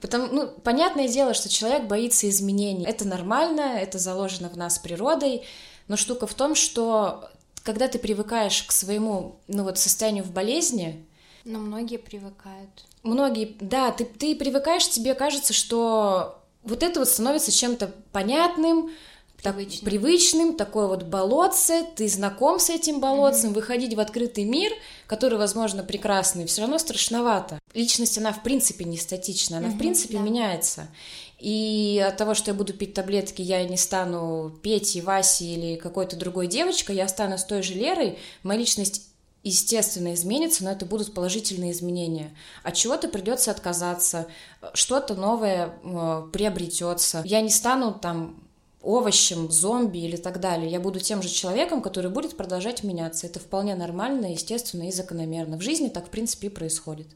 Потому, 0.00 0.26
ну, 0.26 0.48
понятное 0.48 1.08
дело, 1.08 1.34
что 1.34 1.48
человек 1.48 1.84
боится 1.84 2.28
изменений. 2.28 2.84
Это 2.84 3.06
нормально, 3.06 3.78
это 3.78 3.98
заложено 3.98 4.48
в 4.48 4.56
нас 4.56 4.78
природой. 4.78 5.42
Но 5.88 5.96
штука 5.96 6.26
в 6.26 6.34
том, 6.34 6.54
что 6.54 7.28
когда 7.62 7.88
ты 7.88 7.98
привыкаешь 7.98 8.62
к 8.62 8.72
своему, 8.72 9.36
ну 9.48 9.64
вот, 9.64 9.78
состоянию 9.78 10.24
в 10.24 10.30
болезни... 10.30 11.04
Но 11.44 11.58
многие 11.58 11.98
привыкают. 11.98 12.84
Многие, 13.02 13.56
да, 13.60 13.90
ты, 13.90 14.04
ты 14.04 14.34
привыкаешь, 14.34 14.88
тебе 14.88 15.14
кажется, 15.14 15.52
что 15.52 16.42
вот 16.62 16.82
это 16.82 17.00
вот 17.00 17.08
становится 17.08 17.52
чем-то 17.52 17.92
понятным. 18.12 18.90
Так, 19.44 19.56
привычным, 19.84 20.56
такое 20.56 20.86
вот 20.86 21.02
болотце, 21.02 21.84
ты 21.94 22.08
знаком 22.08 22.58
с 22.58 22.70
этим 22.70 22.98
болотцем, 22.98 23.50
mm-hmm. 23.50 23.54
выходить 23.54 23.94
в 23.94 24.00
открытый 24.00 24.44
мир, 24.44 24.72
который, 25.06 25.36
возможно, 25.36 25.84
прекрасный, 25.84 26.46
все 26.46 26.62
равно 26.62 26.78
страшновато. 26.78 27.58
Личность, 27.74 28.16
она 28.16 28.32
в 28.32 28.42
принципе 28.42 28.86
не 28.86 28.96
статична, 28.96 29.58
она 29.58 29.68
mm-hmm, 29.68 29.74
в 29.74 29.78
принципе 29.78 30.16
да. 30.16 30.22
меняется. 30.22 30.88
И 31.38 32.02
от 32.08 32.16
того, 32.16 32.32
что 32.32 32.52
я 32.52 32.54
буду 32.56 32.72
пить 32.72 32.94
таблетки, 32.94 33.42
я 33.42 33.62
не 33.68 33.76
стану 33.76 34.50
Петей, 34.62 35.02
Васей 35.02 35.56
или 35.56 35.76
какой-то 35.76 36.16
другой 36.16 36.46
девочкой, 36.46 36.96
я 36.96 37.04
останусь 37.04 37.44
той 37.44 37.62
же 37.62 37.74
Лерой, 37.74 38.18
моя 38.44 38.60
личность 38.60 39.02
естественно 39.42 40.14
изменится, 40.14 40.64
но 40.64 40.70
это 40.70 40.86
будут 40.86 41.12
положительные 41.12 41.72
изменения. 41.72 42.34
От 42.62 42.76
чего-то 42.76 43.08
придется 43.08 43.50
отказаться, 43.50 44.26
что-то 44.72 45.16
новое 45.16 45.74
э, 45.82 46.28
приобретется. 46.32 47.20
Я 47.26 47.42
не 47.42 47.50
стану 47.50 47.92
там 47.92 48.43
овощем, 48.84 49.50
зомби 49.50 49.98
или 49.98 50.16
так 50.16 50.40
далее. 50.40 50.70
Я 50.70 50.80
буду 50.80 51.00
тем 51.00 51.22
же 51.22 51.28
человеком, 51.28 51.82
который 51.82 52.10
будет 52.10 52.36
продолжать 52.36 52.84
меняться. 52.84 53.26
Это 53.26 53.40
вполне 53.40 53.74
нормально, 53.74 54.32
естественно 54.32 54.88
и 54.88 54.92
закономерно. 54.92 55.56
В 55.56 55.62
жизни 55.62 55.88
так, 55.88 56.06
в 56.06 56.10
принципе, 56.10 56.48
и 56.48 56.50
происходит. 56.50 57.08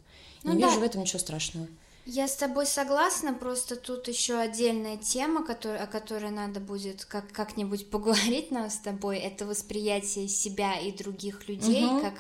Ну, 0.42 0.54
Не 0.54 0.62
да. 0.62 0.68
вижу 0.68 0.80
в 0.80 0.82
этом 0.82 1.02
ничего 1.02 1.18
страшного. 1.18 1.66
Я 2.10 2.26
с 2.26 2.36
тобой 2.36 2.64
согласна, 2.64 3.34
просто 3.34 3.76
тут 3.76 4.08
еще 4.08 4.38
отдельная 4.38 4.96
тема, 4.96 5.44
который, 5.44 5.78
о 5.78 5.86
которой 5.86 6.30
надо 6.30 6.58
будет 6.58 7.04
как, 7.04 7.30
как-нибудь 7.32 7.90
поговорить 7.90 8.50
нам 8.50 8.70
с 8.70 8.78
тобой, 8.78 9.18
это 9.18 9.44
восприятие 9.44 10.26
себя 10.26 10.78
и 10.80 10.90
других 10.90 11.48
людей, 11.48 11.84
угу. 11.84 12.00
как 12.00 12.14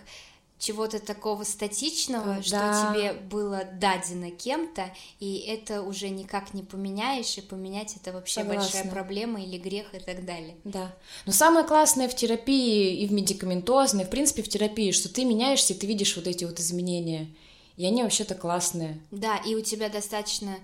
чего-то 0.58 0.98
такого 0.98 1.44
статичного, 1.44 2.36
да. 2.36 2.42
что 2.42 2.92
тебе 2.92 3.12
было 3.12 3.64
дадено 3.64 4.30
кем-то, 4.30 4.92
и 5.20 5.38
это 5.38 5.82
уже 5.82 6.08
никак 6.08 6.52
не 6.52 6.62
поменяешь, 6.62 7.38
и 7.38 7.40
поменять 7.40 7.96
это 7.96 8.12
вообще 8.12 8.40
Согласна. 8.40 8.62
большая 8.62 8.90
проблема 8.90 9.42
или 9.42 9.56
грех 9.56 9.94
и 9.94 10.00
так 10.00 10.24
далее. 10.24 10.56
Да. 10.64 10.94
Но 11.26 11.32
самое 11.32 11.64
классное 11.64 12.08
в 12.08 12.16
терапии 12.16 12.96
и 12.96 13.06
в 13.06 13.12
медикаментозной, 13.12 14.04
в 14.04 14.10
принципе 14.10 14.42
в 14.42 14.48
терапии, 14.48 14.90
что 14.90 15.08
ты 15.08 15.24
меняешься, 15.24 15.74
и 15.74 15.76
ты 15.76 15.86
видишь 15.86 16.16
вот 16.16 16.26
эти 16.26 16.44
вот 16.44 16.58
изменения, 16.58 17.28
и 17.76 17.86
они 17.86 18.02
вообще-то 18.02 18.34
классные. 18.34 19.00
Да, 19.12 19.36
и 19.36 19.54
у 19.54 19.60
тебя 19.60 19.88
достаточно 19.88 20.58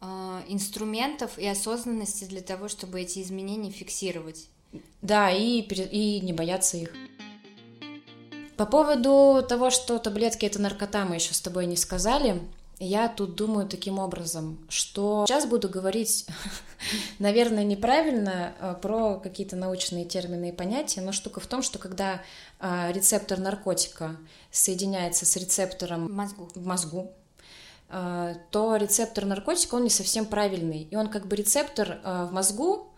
э, 0.00 0.42
инструментов 0.48 1.38
и 1.38 1.46
осознанности 1.46 2.24
для 2.24 2.40
того, 2.40 2.66
чтобы 2.66 3.00
эти 3.00 3.22
изменения 3.22 3.70
фиксировать. 3.70 4.48
Да, 5.02 5.30
и, 5.30 5.60
и 5.60 6.20
не 6.20 6.32
бояться 6.32 6.76
их. 6.76 6.92
По 8.56 8.64
поводу 8.64 9.44
того, 9.46 9.70
что 9.70 9.98
таблетки 9.98 10.46
это 10.46 10.60
наркота, 10.60 11.04
мы 11.04 11.16
еще 11.16 11.34
с 11.34 11.40
тобой 11.40 11.66
не 11.66 11.76
сказали. 11.76 12.40
Я 12.78 13.08
тут 13.08 13.36
думаю 13.36 13.66
таким 13.66 13.98
образом, 13.98 14.58
что 14.68 15.24
сейчас 15.26 15.46
буду 15.46 15.68
говорить, 15.68 16.26
наверное, 17.18 17.64
неправильно 17.64 18.54
а, 18.60 18.74
про 18.74 19.18
какие-то 19.18 19.56
научные 19.56 20.04
термины 20.04 20.50
и 20.50 20.52
понятия, 20.52 21.00
но 21.00 21.12
штука 21.12 21.40
в 21.40 21.46
том, 21.46 21.62
что 21.62 21.78
когда 21.78 22.20
а, 22.60 22.92
рецептор 22.92 23.38
наркотика 23.38 24.16
соединяется 24.50 25.24
с 25.24 25.36
рецептором 25.36 26.12
мозгу. 26.12 26.50
в 26.54 26.66
мозгу, 26.66 27.12
а, 27.88 28.34
то 28.50 28.76
рецептор 28.76 29.24
наркотика, 29.24 29.76
он 29.76 29.84
не 29.84 29.90
совсем 29.90 30.26
правильный. 30.26 30.82
И 30.90 30.96
он 30.96 31.08
как 31.08 31.26
бы 31.28 31.36
рецептор 31.36 31.98
в 32.04 32.30
мозгу 32.30 32.88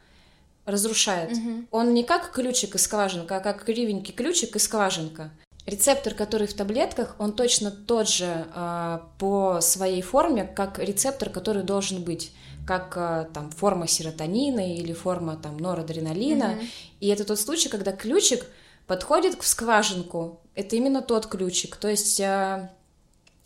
разрушает. 0.66 1.33
Угу. 1.33 1.66
Он 1.71 1.94
не 1.94 2.03
как 2.03 2.33
ключик 2.33 2.75
и 2.75 2.79
скважинка, 2.79 3.37
а 3.37 3.40
как 3.40 3.64
кривенький 3.64 4.12
ключик 4.12 4.57
и 4.57 4.59
скважинка. 4.59 5.31
Рецептор, 5.69 6.15
который 6.15 6.47
в 6.47 6.55
таблетках, 6.55 7.15
он 7.19 7.35
точно 7.35 7.71
тот 7.71 8.09
же 8.09 8.47
э, 8.55 9.01
по 9.19 9.61
своей 9.61 10.01
форме, 10.01 10.45
как 10.45 10.79
рецептор, 10.79 11.29
который 11.29 11.63
должен 11.63 12.03
быть, 12.03 12.33
как 12.67 12.95
э, 12.97 13.29
там 13.35 13.51
форма 13.51 13.87
серотонина 13.87 14.75
или 14.75 14.95
форма 14.95 15.37
там 15.37 15.59
норадреналина. 15.59 16.43
Mm-hmm. 16.45 16.67
И 17.01 17.09
это 17.09 17.27
тот 17.27 17.39
случай, 17.39 17.69
когда 17.69 17.93
ключик 17.93 18.47
подходит 18.87 19.37
к 19.37 19.43
скважинку. 19.43 20.41
Это 20.55 20.75
именно 20.75 21.03
тот 21.03 21.27
ключик. 21.27 21.77
То 21.77 21.89
есть 21.89 22.19
э, 22.19 22.71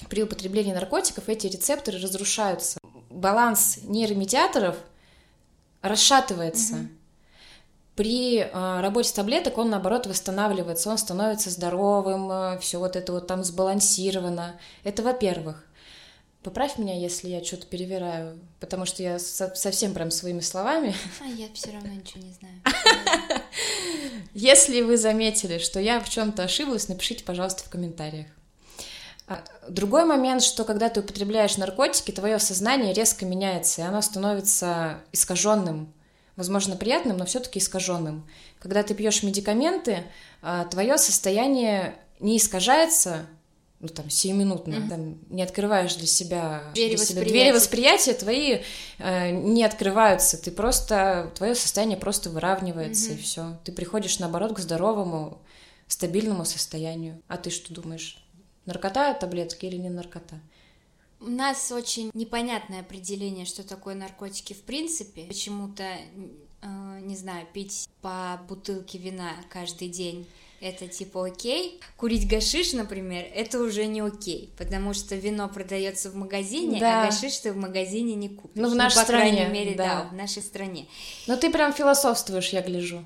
при 0.09 0.23
употреблении 0.23 0.73
наркотиков 0.73 1.29
эти 1.29 1.49
рецепторы 1.49 1.99
разрушаются. 1.99 2.79
Баланс 3.11 3.81
нейромедиаторов 3.83 4.77
расшатывается. 5.81 6.75
Mm-hmm. 6.75 7.02
При 7.95 8.39
э, 8.39 8.81
работе 8.81 9.13
таблеток 9.15 9.59
он, 9.59 9.69
наоборот, 9.71 10.07
восстанавливается, 10.07 10.89
он 10.91 10.97
становится 10.97 11.51
здоровым, 11.51 12.31
э, 12.31 12.59
все 12.59 12.79
вот 12.79 12.97
это 12.97 13.13
вот 13.13 13.27
там 13.27 13.45
сбалансировано. 13.45 14.59
Это 14.83 15.03
во-первых. 15.03 15.67
Поправь 16.43 16.79
меня, 16.79 16.99
если 16.99 17.29
я 17.29 17.45
что-то 17.45 17.67
перевираю, 17.67 18.39
потому 18.59 18.87
что 18.87 19.03
я 19.03 19.19
со- 19.19 19.55
совсем 19.55 19.95
прям 19.95 20.11
своими 20.11 20.41
словами. 20.41 20.95
А 21.21 21.27
я 21.27 21.47
все 21.55 21.71
равно 21.71 21.93
ничего 21.93 22.21
не 22.21 22.33
знаю. 22.33 22.55
Если 24.35 24.81
вы 24.81 24.97
заметили, 24.97 25.59
что 25.59 25.79
я 25.79 26.01
в 26.01 26.09
чем-то 26.09 26.43
ошиблась, 26.43 26.89
напишите, 26.89 27.23
пожалуйста, 27.23 27.63
в 27.63 27.69
комментариях. 27.69 28.27
А, 29.29 29.45
другой 29.69 30.05
момент, 30.05 30.43
что 30.43 30.65
когда 30.65 30.89
ты 30.89 31.01
употребляешь 31.01 31.59
наркотики, 31.59 32.11
твое 32.11 32.39
сознание 32.39 32.93
резко 32.93 33.25
меняется, 33.25 33.83
и 33.83 33.85
оно 33.85 34.01
становится 34.03 35.03
искаженным 35.13 35.93
возможно, 36.37 36.77
приятным, 36.77 37.17
но 37.17 37.25
все-таки 37.25 37.59
искаженным. 37.59 38.27
Когда 38.59 38.83
ты 38.83 38.95
пьешь 38.95 39.23
медикаменты, 39.23 40.05
а, 40.41 40.65
твое 40.65 40.99
состояние 40.99 41.97
не 42.21 42.37
искажается, 42.37 43.27
ну 43.81 43.89
там 43.89 44.09
сиюминутно, 44.09 44.75
mm-hmm. 44.75 44.89
там 44.89 45.19
не 45.29 45.43
открываешь 45.43 45.97
для 45.97 46.07
себя 46.07 46.63
двери, 46.73 46.91
для 46.91 46.99
восприятия. 46.99 47.13
Себя, 47.13 47.25
двери 47.25 47.51
восприятия 47.53 48.13
твои 48.15 48.61
э, 48.99 49.31
не 49.31 49.65
открываются, 49.65 50.41
ты 50.41 50.53
просто 50.53 51.33
твое 51.35 51.57
состояние 51.57 51.99
просто 51.99 52.31
выравнивается 52.31 53.11
mm-hmm. 53.11 53.19
и 53.19 53.23
все, 53.23 53.59
ты 53.65 53.73
приходишь 53.73 54.21
наоборот 54.21 54.55
к 54.55 54.61
здоровому 54.61 55.43
стабильному 55.89 56.45
состоянию. 56.45 57.21
А 57.27 57.37
ты 57.37 57.51
что 57.51 57.75
думаешь? 57.75 58.25
Наркота 58.67 59.13
таблетки 59.15 59.67
или 59.67 59.77
не 59.77 59.91
наркота? 59.91 60.41
У 61.25 61.31
нас 61.31 61.71
очень 61.71 62.11
непонятное 62.15 62.81
определение, 62.81 63.47
что 63.47 63.67
такое 63.67 63.95
наркотики 63.95 64.53
в 64.55 64.63
принципе. 64.63 65.25
Почему-то 65.25 65.85
э, 66.63 67.01
не 67.03 67.17
знаю, 67.17 67.47
пить 67.53 67.89
по 68.01 68.41
бутылке 68.49 68.99
вина 68.99 69.33
каждый 69.49 69.89
день, 69.89 70.27
это 70.61 70.87
типа 70.87 71.27
окей. 71.27 71.81
Курить 71.97 72.29
гашиш, 72.29 72.73
например, 72.73 73.27
это 73.35 73.61
уже 73.61 73.87
не 73.87 74.01
окей, 74.01 74.53
потому 74.57 74.95
что 74.95 75.17
вино 75.17 75.49
продается 75.49 76.11
в 76.11 76.15
магазине, 76.15 76.79
а 76.79 76.81
да. 76.81 77.03
а 77.03 77.07
гашиш 77.07 77.39
ты 77.39 77.53
в 77.53 77.57
магазине 77.57 78.15
не 78.15 78.29
купишь. 78.29 78.63
Ну, 78.63 78.71
в 78.71 78.75
нашей 78.77 78.95
ну, 78.95 79.01
по 79.01 79.05
стране. 79.05 79.33
крайней 79.33 79.53
мере, 79.53 79.75
да. 79.75 80.05
да, 80.05 80.09
в 80.11 80.15
нашей 80.15 80.43
стране. 80.43 80.87
Но 81.27 81.37
ты 81.37 81.51
прям 81.51 81.73
философствуешь, 81.73 82.51
я 82.51 82.63
гляжу. 82.63 83.05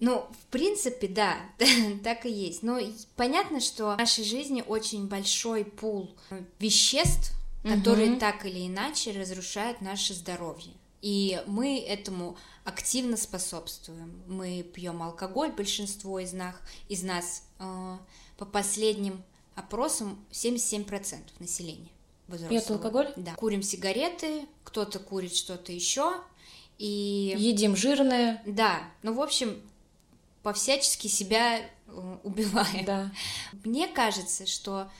Ну, 0.00 0.24
в 0.32 0.46
принципе, 0.50 1.06
да, 1.06 1.36
так 2.04 2.26
и 2.26 2.30
есть. 2.30 2.62
Но 2.62 2.80
понятно, 3.16 3.60
что 3.60 3.94
в 3.94 3.98
нашей 3.98 4.24
жизни 4.24 4.64
очень 4.66 5.06
большой 5.06 5.64
пул 5.64 6.10
веществ, 6.58 7.32
которые 7.62 8.12
угу. 8.12 8.20
так 8.20 8.46
или 8.46 8.66
иначе 8.66 9.12
разрушают 9.12 9.80
наше 9.80 10.14
здоровье. 10.14 10.72
И 11.02 11.42
мы 11.46 11.78
этому 11.78 12.36
активно 12.64 13.16
способствуем. 13.16 14.22
Мы 14.26 14.62
пьем 14.62 15.02
алкоголь, 15.02 15.50
большинство 15.52 16.18
из 16.18 16.32
нас, 16.32 16.54
из 16.88 17.02
нас 17.02 17.44
э, 17.58 17.96
по 18.36 18.44
последним 18.44 19.22
опросам 19.54 20.22
77% 20.30 21.20
населения. 21.38 21.90
Пьет 22.48 22.70
алкоголь? 22.70 23.12
Да. 23.16 23.34
Курим 23.34 23.62
сигареты, 23.62 24.46
кто-то 24.62 24.98
курит 24.98 25.34
что-то 25.34 25.72
еще. 25.72 26.20
И... 26.78 27.34
Едим 27.36 27.76
жирное. 27.76 28.42
Да, 28.46 28.82
ну, 29.02 29.14
в 29.14 29.20
общем, 29.20 29.60
по-всячески 30.42 31.08
себя 31.08 31.58
э, 31.58 32.16
убиваем. 32.22 32.84
Да. 32.84 33.12
Мне 33.64 33.88
кажется, 33.88 34.46
что 34.46 34.90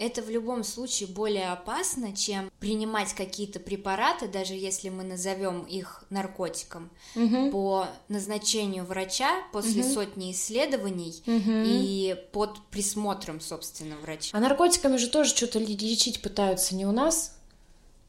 это 0.00 0.22
в 0.22 0.30
любом 0.30 0.64
случае 0.64 1.08
более 1.08 1.52
опасно, 1.52 2.16
чем 2.16 2.50
принимать 2.58 3.12
какие-то 3.12 3.60
препараты, 3.60 4.28
даже 4.28 4.54
если 4.54 4.88
мы 4.88 5.04
назовем 5.04 5.62
их 5.64 6.04
наркотиком, 6.08 6.90
угу. 7.14 7.50
по 7.50 7.86
назначению 8.08 8.84
врача 8.86 9.30
после 9.52 9.82
угу. 9.82 9.92
сотни 9.92 10.32
исследований 10.32 11.22
угу. 11.26 11.52
и 11.66 12.16
под 12.32 12.58
присмотром, 12.70 13.40
собственно, 13.40 13.96
врача. 13.96 14.36
А 14.36 14.40
наркотиками 14.40 14.96
же 14.96 15.08
тоже 15.08 15.36
что-то 15.36 15.58
лечить 15.58 16.22
пытаются 16.22 16.74
не 16.74 16.86
у 16.86 16.92
нас? 16.92 17.36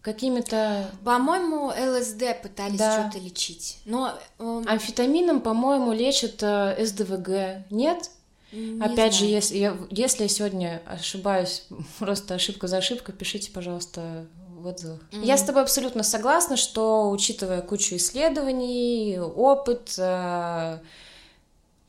Какими-то... 0.02 0.90
По-моему, 1.04 1.68
ЛСД 1.68 2.42
пытались 2.42 2.80
да. 2.80 3.02
что-то 3.02 3.24
лечить. 3.24 3.78
Но... 3.86 4.18
Э... 4.40 4.64
Амфетамином, 4.66 5.42
по-моему, 5.42 5.92
лечат 5.92 6.42
э, 6.42 6.84
СДВГ. 6.84 7.70
Нет? 7.70 8.10
Не 8.52 8.82
Опять 8.82 9.14
знаю. 9.14 9.14
же, 9.14 9.26
если 9.26 9.58
я, 9.58 9.78
если 9.90 10.24
я 10.24 10.30
сегодня 10.30 10.82
ошибаюсь, 10.86 11.66
просто 12.00 12.36
ошибка 12.36 12.68
за 12.68 12.78
ошибкой, 12.78 13.16
пишите, 13.16 13.52
пожалуйста, 13.52 14.26
в 14.58 14.68
отзывах. 14.68 15.02
Mm-hmm. 15.12 15.26
Я 15.26 15.38
с 15.38 15.44
тобой 15.44 15.64
абсолютно 15.64 16.04
согласна, 16.04 16.58
что, 16.58 17.10
учитывая 17.10 17.62
кучу 17.62 17.96
исследований, 17.96 19.20
опыт, 19.20 19.96
э, 19.98 20.80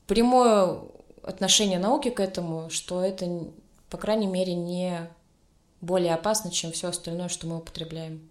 прямое 0.07 0.79
отношение 1.23 1.79
науки 1.79 2.11
к 2.11 2.21
этому, 2.21 2.71
что 2.71 3.03
это, 3.03 3.27
по 3.91 3.99
крайней 3.99 4.27
мере, 4.27 4.55
не 4.55 5.11
более 5.81 6.15
опасно, 6.15 6.51
чем 6.51 6.73
все 6.73 6.89
остальное, 6.89 7.29
что 7.29 7.47
мы 7.47 7.59
употребляем. 7.59 8.29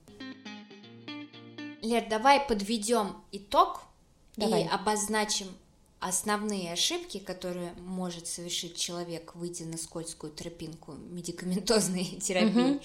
Лер, 1.81 2.05
давай 2.09 2.39
подведем 2.41 3.17
итог 3.31 3.81
давай. 4.37 4.63
и 4.63 4.67
обозначим 4.67 5.47
основные 6.01 6.73
ошибки, 6.73 7.19
которые 7.19 7.73
может 7.77 8.27
совершить 8.27 8.75
человек, 8.75 9.35
выйдя 9.35 9.65
на 9.65 9.77
скользкую 9.77 10.33
тропинку 10.33 10.93
медикаментозной 10.93 12.03
терапии. 12.21 12.75
Угу. 12.75 12.81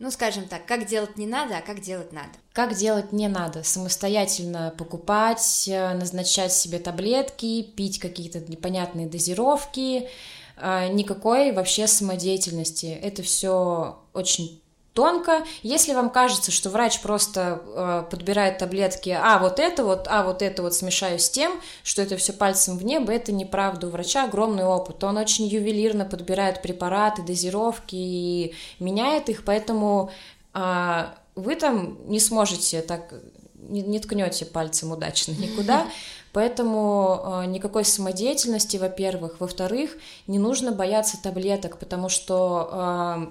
Ну, 0.00 0.10
скажем 0.10 0.46
так, 0.46 0.66
как 0.66 0.86
делать 0.86 1.16
не 1.16 1.26
надо, 1.26 1.58
а 1.58 1.62
как 1.62 1.80
делать 1.80 2.12
надо. 2.12 2.30
Как 2.52 2.74
делать 2.74 3.12
не 3.12 3.28
надо? 3.28 3.62
Самостоятельно 3.62 4.74
покупать, 4.78 5.68
э, 5.68 5.94
назначать 5.94 6.52
себе 6.52 6.78
таблетки, 6.78 7.62
пить 7.62 7.98
какие-то 7.98 8.40
непонятные 8.40 9.08
дозировки, 9.08 10.08
э, 10.56 10.88
никакой 10.88 11.52
вообще 11.52 11.86
самодеятельности. 11.86 12.86
Это 12.86 13.22
все 13.22 13.98
очень 14.12 14.62
тонко. 14.94 15.44
Если 15.62 15.94
вам 15.94 16.10
кажется, 16.10 16.50
что 16.50 16.70
врач 16.70 17.00
просто 17.00 17.62
э, 17.66 18.04
подбирает 18.10 18.58
таблетки, 18.58 19.10
а 19.10 19.38
вот 19.38 19.58
это 19.58 19.84
вот, 19.84 20.06
а 20.08 20.24
вот 20.24 20.42
это 20.42 20.62
вот 20.62 20.74
смешаю 20.74 21.18
с 21.18 21.30
тем, 21.30 21.52
что 21.82 22.02
это 22.02 22.16
все 22.16 22.32
пальцем 22.32 22.76
в 22.76 22.84
небо, 22.84 23.12
это 23.12 23.32
неправда. 23.32 23.86
У 23.86 23.90
врача 23.90 24.24
огромный 24.24 24.64
опыт. 24.64 25.02
Он 25.04 25.16
очень 25.16 25.46
ювелирно 25.46 26.04
подбирает 26.04 26.62
препараты, 26.62 27.22
дозировки 27.22 27.94
и 27.94 28.54
меняет 28.78 29.28
их, 29.28 29.44
поэтому 29.44 30.10
э, 30.54 31.06
вы 31.34 31.56
там 31.56 31.98
не 32.10 32.20
сможете 32.20 32.82
так, 32.82 33.14
не, 33.54 33.82
не 33.82 34.00
ткнете 34.00 34.44
пальцем 34.46 34.92
удачно 34.92 35.32
никуда. 35.32 35.86
Поэтому 36.32 37.42
э, 37.42 37.46
никакой 37.46 37.84
самодеятельности, 37.84 38.76
во-первых. 38.76 39.40
Во-вторых, 39.40 39.96
не 40.28 40.38
нужно 40.38 40.70
бояться 40.70 41.20
таблеток, 41.20 41.78
потому 41.78 42.08
что 42.08 42.70
э, 42.72 43.26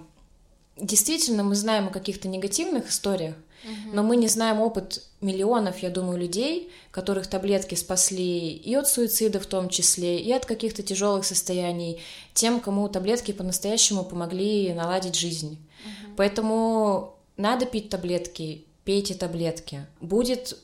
действительно 0.82 1.44
мы 1.44 1.56
знаем 1.56 1.88
о 1.88 1.92
каких-то 1.92 2.28
негативных 2.28 2.90
историях, 2.90 3.36
угу. 3.64 3.96
но 3.96 4.04
мы 4.04 4.16
не 4.16 4.28
знаем 4.28 4.60
опыт 4.60 5.04
миллионов, 5.22 5.80
я 5.80 5.90
думаю, 5.90 6.20
людей, 6.20 6.72
которых 6.92 7.28
таблетки 7.28 7.76
спасли 7.76 8.50
и 8.52 8.76
от 8.76 8.88
суицида 8.88 9.40
в 9.40 9.46
том 9.46 9.70
числе, 9.70 10.20
и 10.20 10.32
от 10.32 10.46
каких-то 10.46 10.84
тяжелых 10.84 11.26
состояний, 11.26 12.02
тем, 12.34 12.60
кому 12.60 12.88
таблетки 12.90 13.32
по-настоящему 13.32 14.04
помогли 14.04 14.74
наладить 14.74 15.16
жизнь. 15.16 15.54
Угу. 15.54 16.14
Поэтому 16.18 17.16
надо 17.38 17.66
пить 17.66 17.90
таблетки, 17.90 18.66
пейте 18.84 19.16
таблетки. 19.16 19.86
Будет 20.02 20.58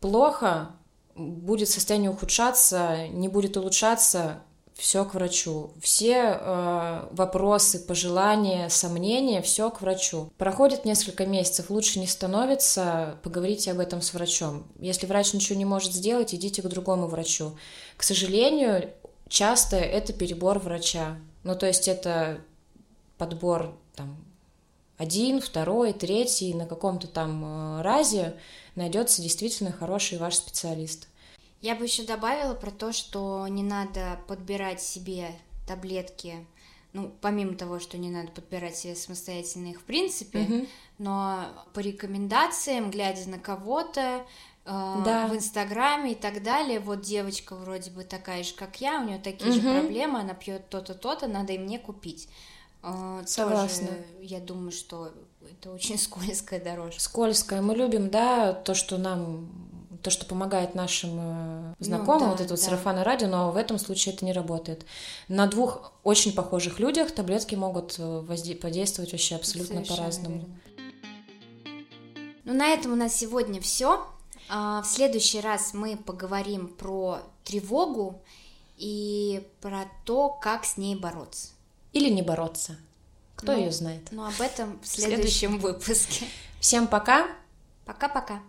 плохо, 0.00 0.70
будет 1.14 1.68
состояние 1.68 2.10
ухудшаться, 2.10 3.08
не 3.08 3.28
будет 3.28 3.56
улучшаться, 3.56 4.40
все 4.78 5.04
к 5.04 5.14
врачу. 5.14 5.72
Все 5.82 6.38
э, 6.40 7.08
вопросы, 7.10 7.80
пожелания, 7.80 8.68
сомнения, 8.68 9.42
все 9.42 9.70
к 9.70 9.80
врачу. 9.80 10.30
Проходит 10.38 10.84
несколько 10.84 11.26
месяцев, 11.26 11.68
лучше 11.68 11.98
не 11.98 12.06
становится, 12.06 13.18
поговорите 13.24 13.72
об 13.72 13.80
этом 13.80 14.00
с 14.00 14.14
врачом. 14.14 14.68
Если 14.78 15.06
врач 15.06 15.34
ничего 15.34 15.58
не 15.58 15.64
может 15.64 15.92
сделать, 15.92 16.32
идите 16.32 16.62
к 16.62 16.68
другому 16.68 17.08
врачу. 17.08 17.56
К 17.96 18.04
сожалению, 18.04 18.90
часто 19.28 19.76
это 19.76 20.12
перебор 20.12 20.60
врача. 20.60 21.18
Ну, 21.42 21.56
то 21.56 21.66
есть 21.66 21.88
это 21.88 22.40
подбор 23.18 23.76
там 23.96 24.16
один, 24.96 25.40
второй, 25.40 25.92
третий, 25.92 26.54
на 26.54 26.66
каком-то 26.66 27.08
там 27.08 27.44
э, 27.78 27.82
разе 27.82 28.36
найдется 28.76 29.22
действительно 29.22 29.72
хороший 29.72 30.18
ваш 30.18 30.36
специалист. 30.36 31.07
Я 31.60 31.74
бы 31.74 31.84
еще 31.84 32.04
добавила 32.04 32.54
про 32.54 32.70
то, 32.70 32.92
что 32.92 33.46
не 33.48 33.62
надо 33.62 34.20
подбирать 34.28 34.80
себе 34.80 35.32
таблетки, 35.66 36.46
ну, 36.92 37.12
помимо 37.20 37.54
того, 37.54 37.80
что 37.80 37.98
не 37.98 38.10
надо 38.10 38.30
подбирать 38.30 38.76
себе 38.76 38.94
самостоятельно 38.94 39.68
их 39.68 39.80
в 39.80 39.84
принципе, 39.84 40.40
угу. 40.40 40.66
но 40.98 41.44
по 41.74 41.80
рекомендациям, 41.80 42.90
глядя 42.90 43.28
на 43.28 43.38
кого-то, 43.38 44.24
э, 44.64 45.02
да. 45.04 45.26
в 45.26 45.34
Инстаграме 45.34 46.12
и 46.12 46.14
так 46.14 46.42
далее. 46.42 46.80
Вот 46.80 47.02
девочка 47.02 47.56
вроде 47.56 47.90
бы 47.90 48.04
такая 48.04 48.42
же, 48.44 48.54
как 48.54 48.80
я, 48.80 49.00
у 49.00 49.04
нее 49.04 49.18
такие 49.18 49.50
угу. 49.50 49.60
же 49.60 49.80
проблемы, 49.80 50.20
она 50.20 50.34
пьет 50.34 50.68
то-то, 50.68 50.94
то-то, 50.94 51.26
надо 51.26 51.52
и 51.52 51.58
мне 51.58 51.78
купить. 51.78 52.28
Э, 52.82 53.22
Согласна. 53.26 53.88
Тоже, 53.88 54.04
я 54.22 54.40
думаю, 54.40 54.70
что 54.70 55.12
это 55.50 55.72
очень 55.72 55.98
скользкая 55.98 56.62
дорожка. 56.62 57.00
Скользкая. 57.00 57.62
Мы 57.62 57.74
любим, 57.74 58.10
да, 58.10 58.52
то, 58.52 58.74
что 58.74 58.96
нам 58.96 59.50
то, 60.08 60.10
что 60.10 60.24
помогает 60.24 60.74
нашим 60.74 61.10
э, 61.20 61.74
знакомым, 61.80 62.20
ну, 62.20 62.24
да, 62.24 62.30
вот 62.30 62.40
это 62.40 62.50
вот 62.50 62.58
да. 62.60 62.64
сарафанное 62.64 63.04
радио, 63.04 63.28
но 63.28 63.50
в 63.50 63.58
этом 63.58 63.78
случае 63.78 64.14
это 64.14 64.24
не 64.24 64.32
работает. 64.32 64.86
На 65.28 65.46
двух 65.46 65.92
очень 66.02 66.32
похожих 66.32 66.78
людях 66.78 67.10
таблетки 67.10 67.54
могут 67.54 67.96
э, 67.98 68.24
возде- 68.26 68.56
подействовать 68.56 69.12
вообще 69.12 69.36
абсолютно 69.36 69.82
по-разному. 69.82 70.48
Ну, 72.44 72.54
на 72.54 72.68
этом 72.68 72.92
у 72.94 72.96
нас 72.96 73.14
сегодня 73.14 73.60
все. 73.60 74.06
А, 74.48 74.80
в 74.80 74.86
следующий 74.86 75.40
раз 75.40 75.74
мы 75.74 75.98
поговорим 75.98 76.68
про 76.68 77.18
тревогу 77.44 78.22
и 78.78 79.46
про 79.60 79.84
то, 80.06 80.30
как 80.30 80.64
с 80.64 80.78
ней 80.78 80.96
бороться. 80.96 81.48
Или 81.92 82.08
не 82.08 82.22
бороться. 82.22 82.78
Кто 83.36 83.52
ну, 83.52 83.58
ее 83.58 83.72
знает? 83.72 84.08
Ну, 84.10 84.24
об 84.24 84.40
этом 84.40 84.80
в 84.82 84.86
следующем 84.88 85.58
выпуске. 85.58 86.24
Всем 86.60 86.86
пока. 86.86 87.28
Пока-пока. 87.84 88.40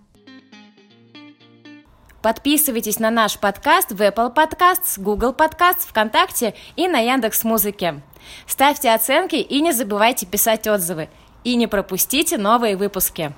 Подписывайтесь 2.21 2.99
на 2.99 3.11
наш 3.11 3.39
подкаст 3.39 3.91
в 3.91 4.01
Apple 4.01 4.35
Podcasts, 4.35 4.99
Google 4.99 5.33
Podcasts, 5.33 5.87
ВКонтакте 5.87 6.53
и 6.75 6.89
на 6.89 6.99
Яндекс 6.99 7.45
Музыке. 7.45 8.01
Ставьте 8.45 8.91
оценки 8.91 9.35
и 9.35 9.61
не 9.61 9.71
забывайте 9.71 10.25
писать 10.25 10.67
отзывы. 10.67 11.07
И 11.45 11.55
не 11.55 11.67
пропустите 11.67 12.37
новые 12.37 12.75
выпуски. 12.75 13.33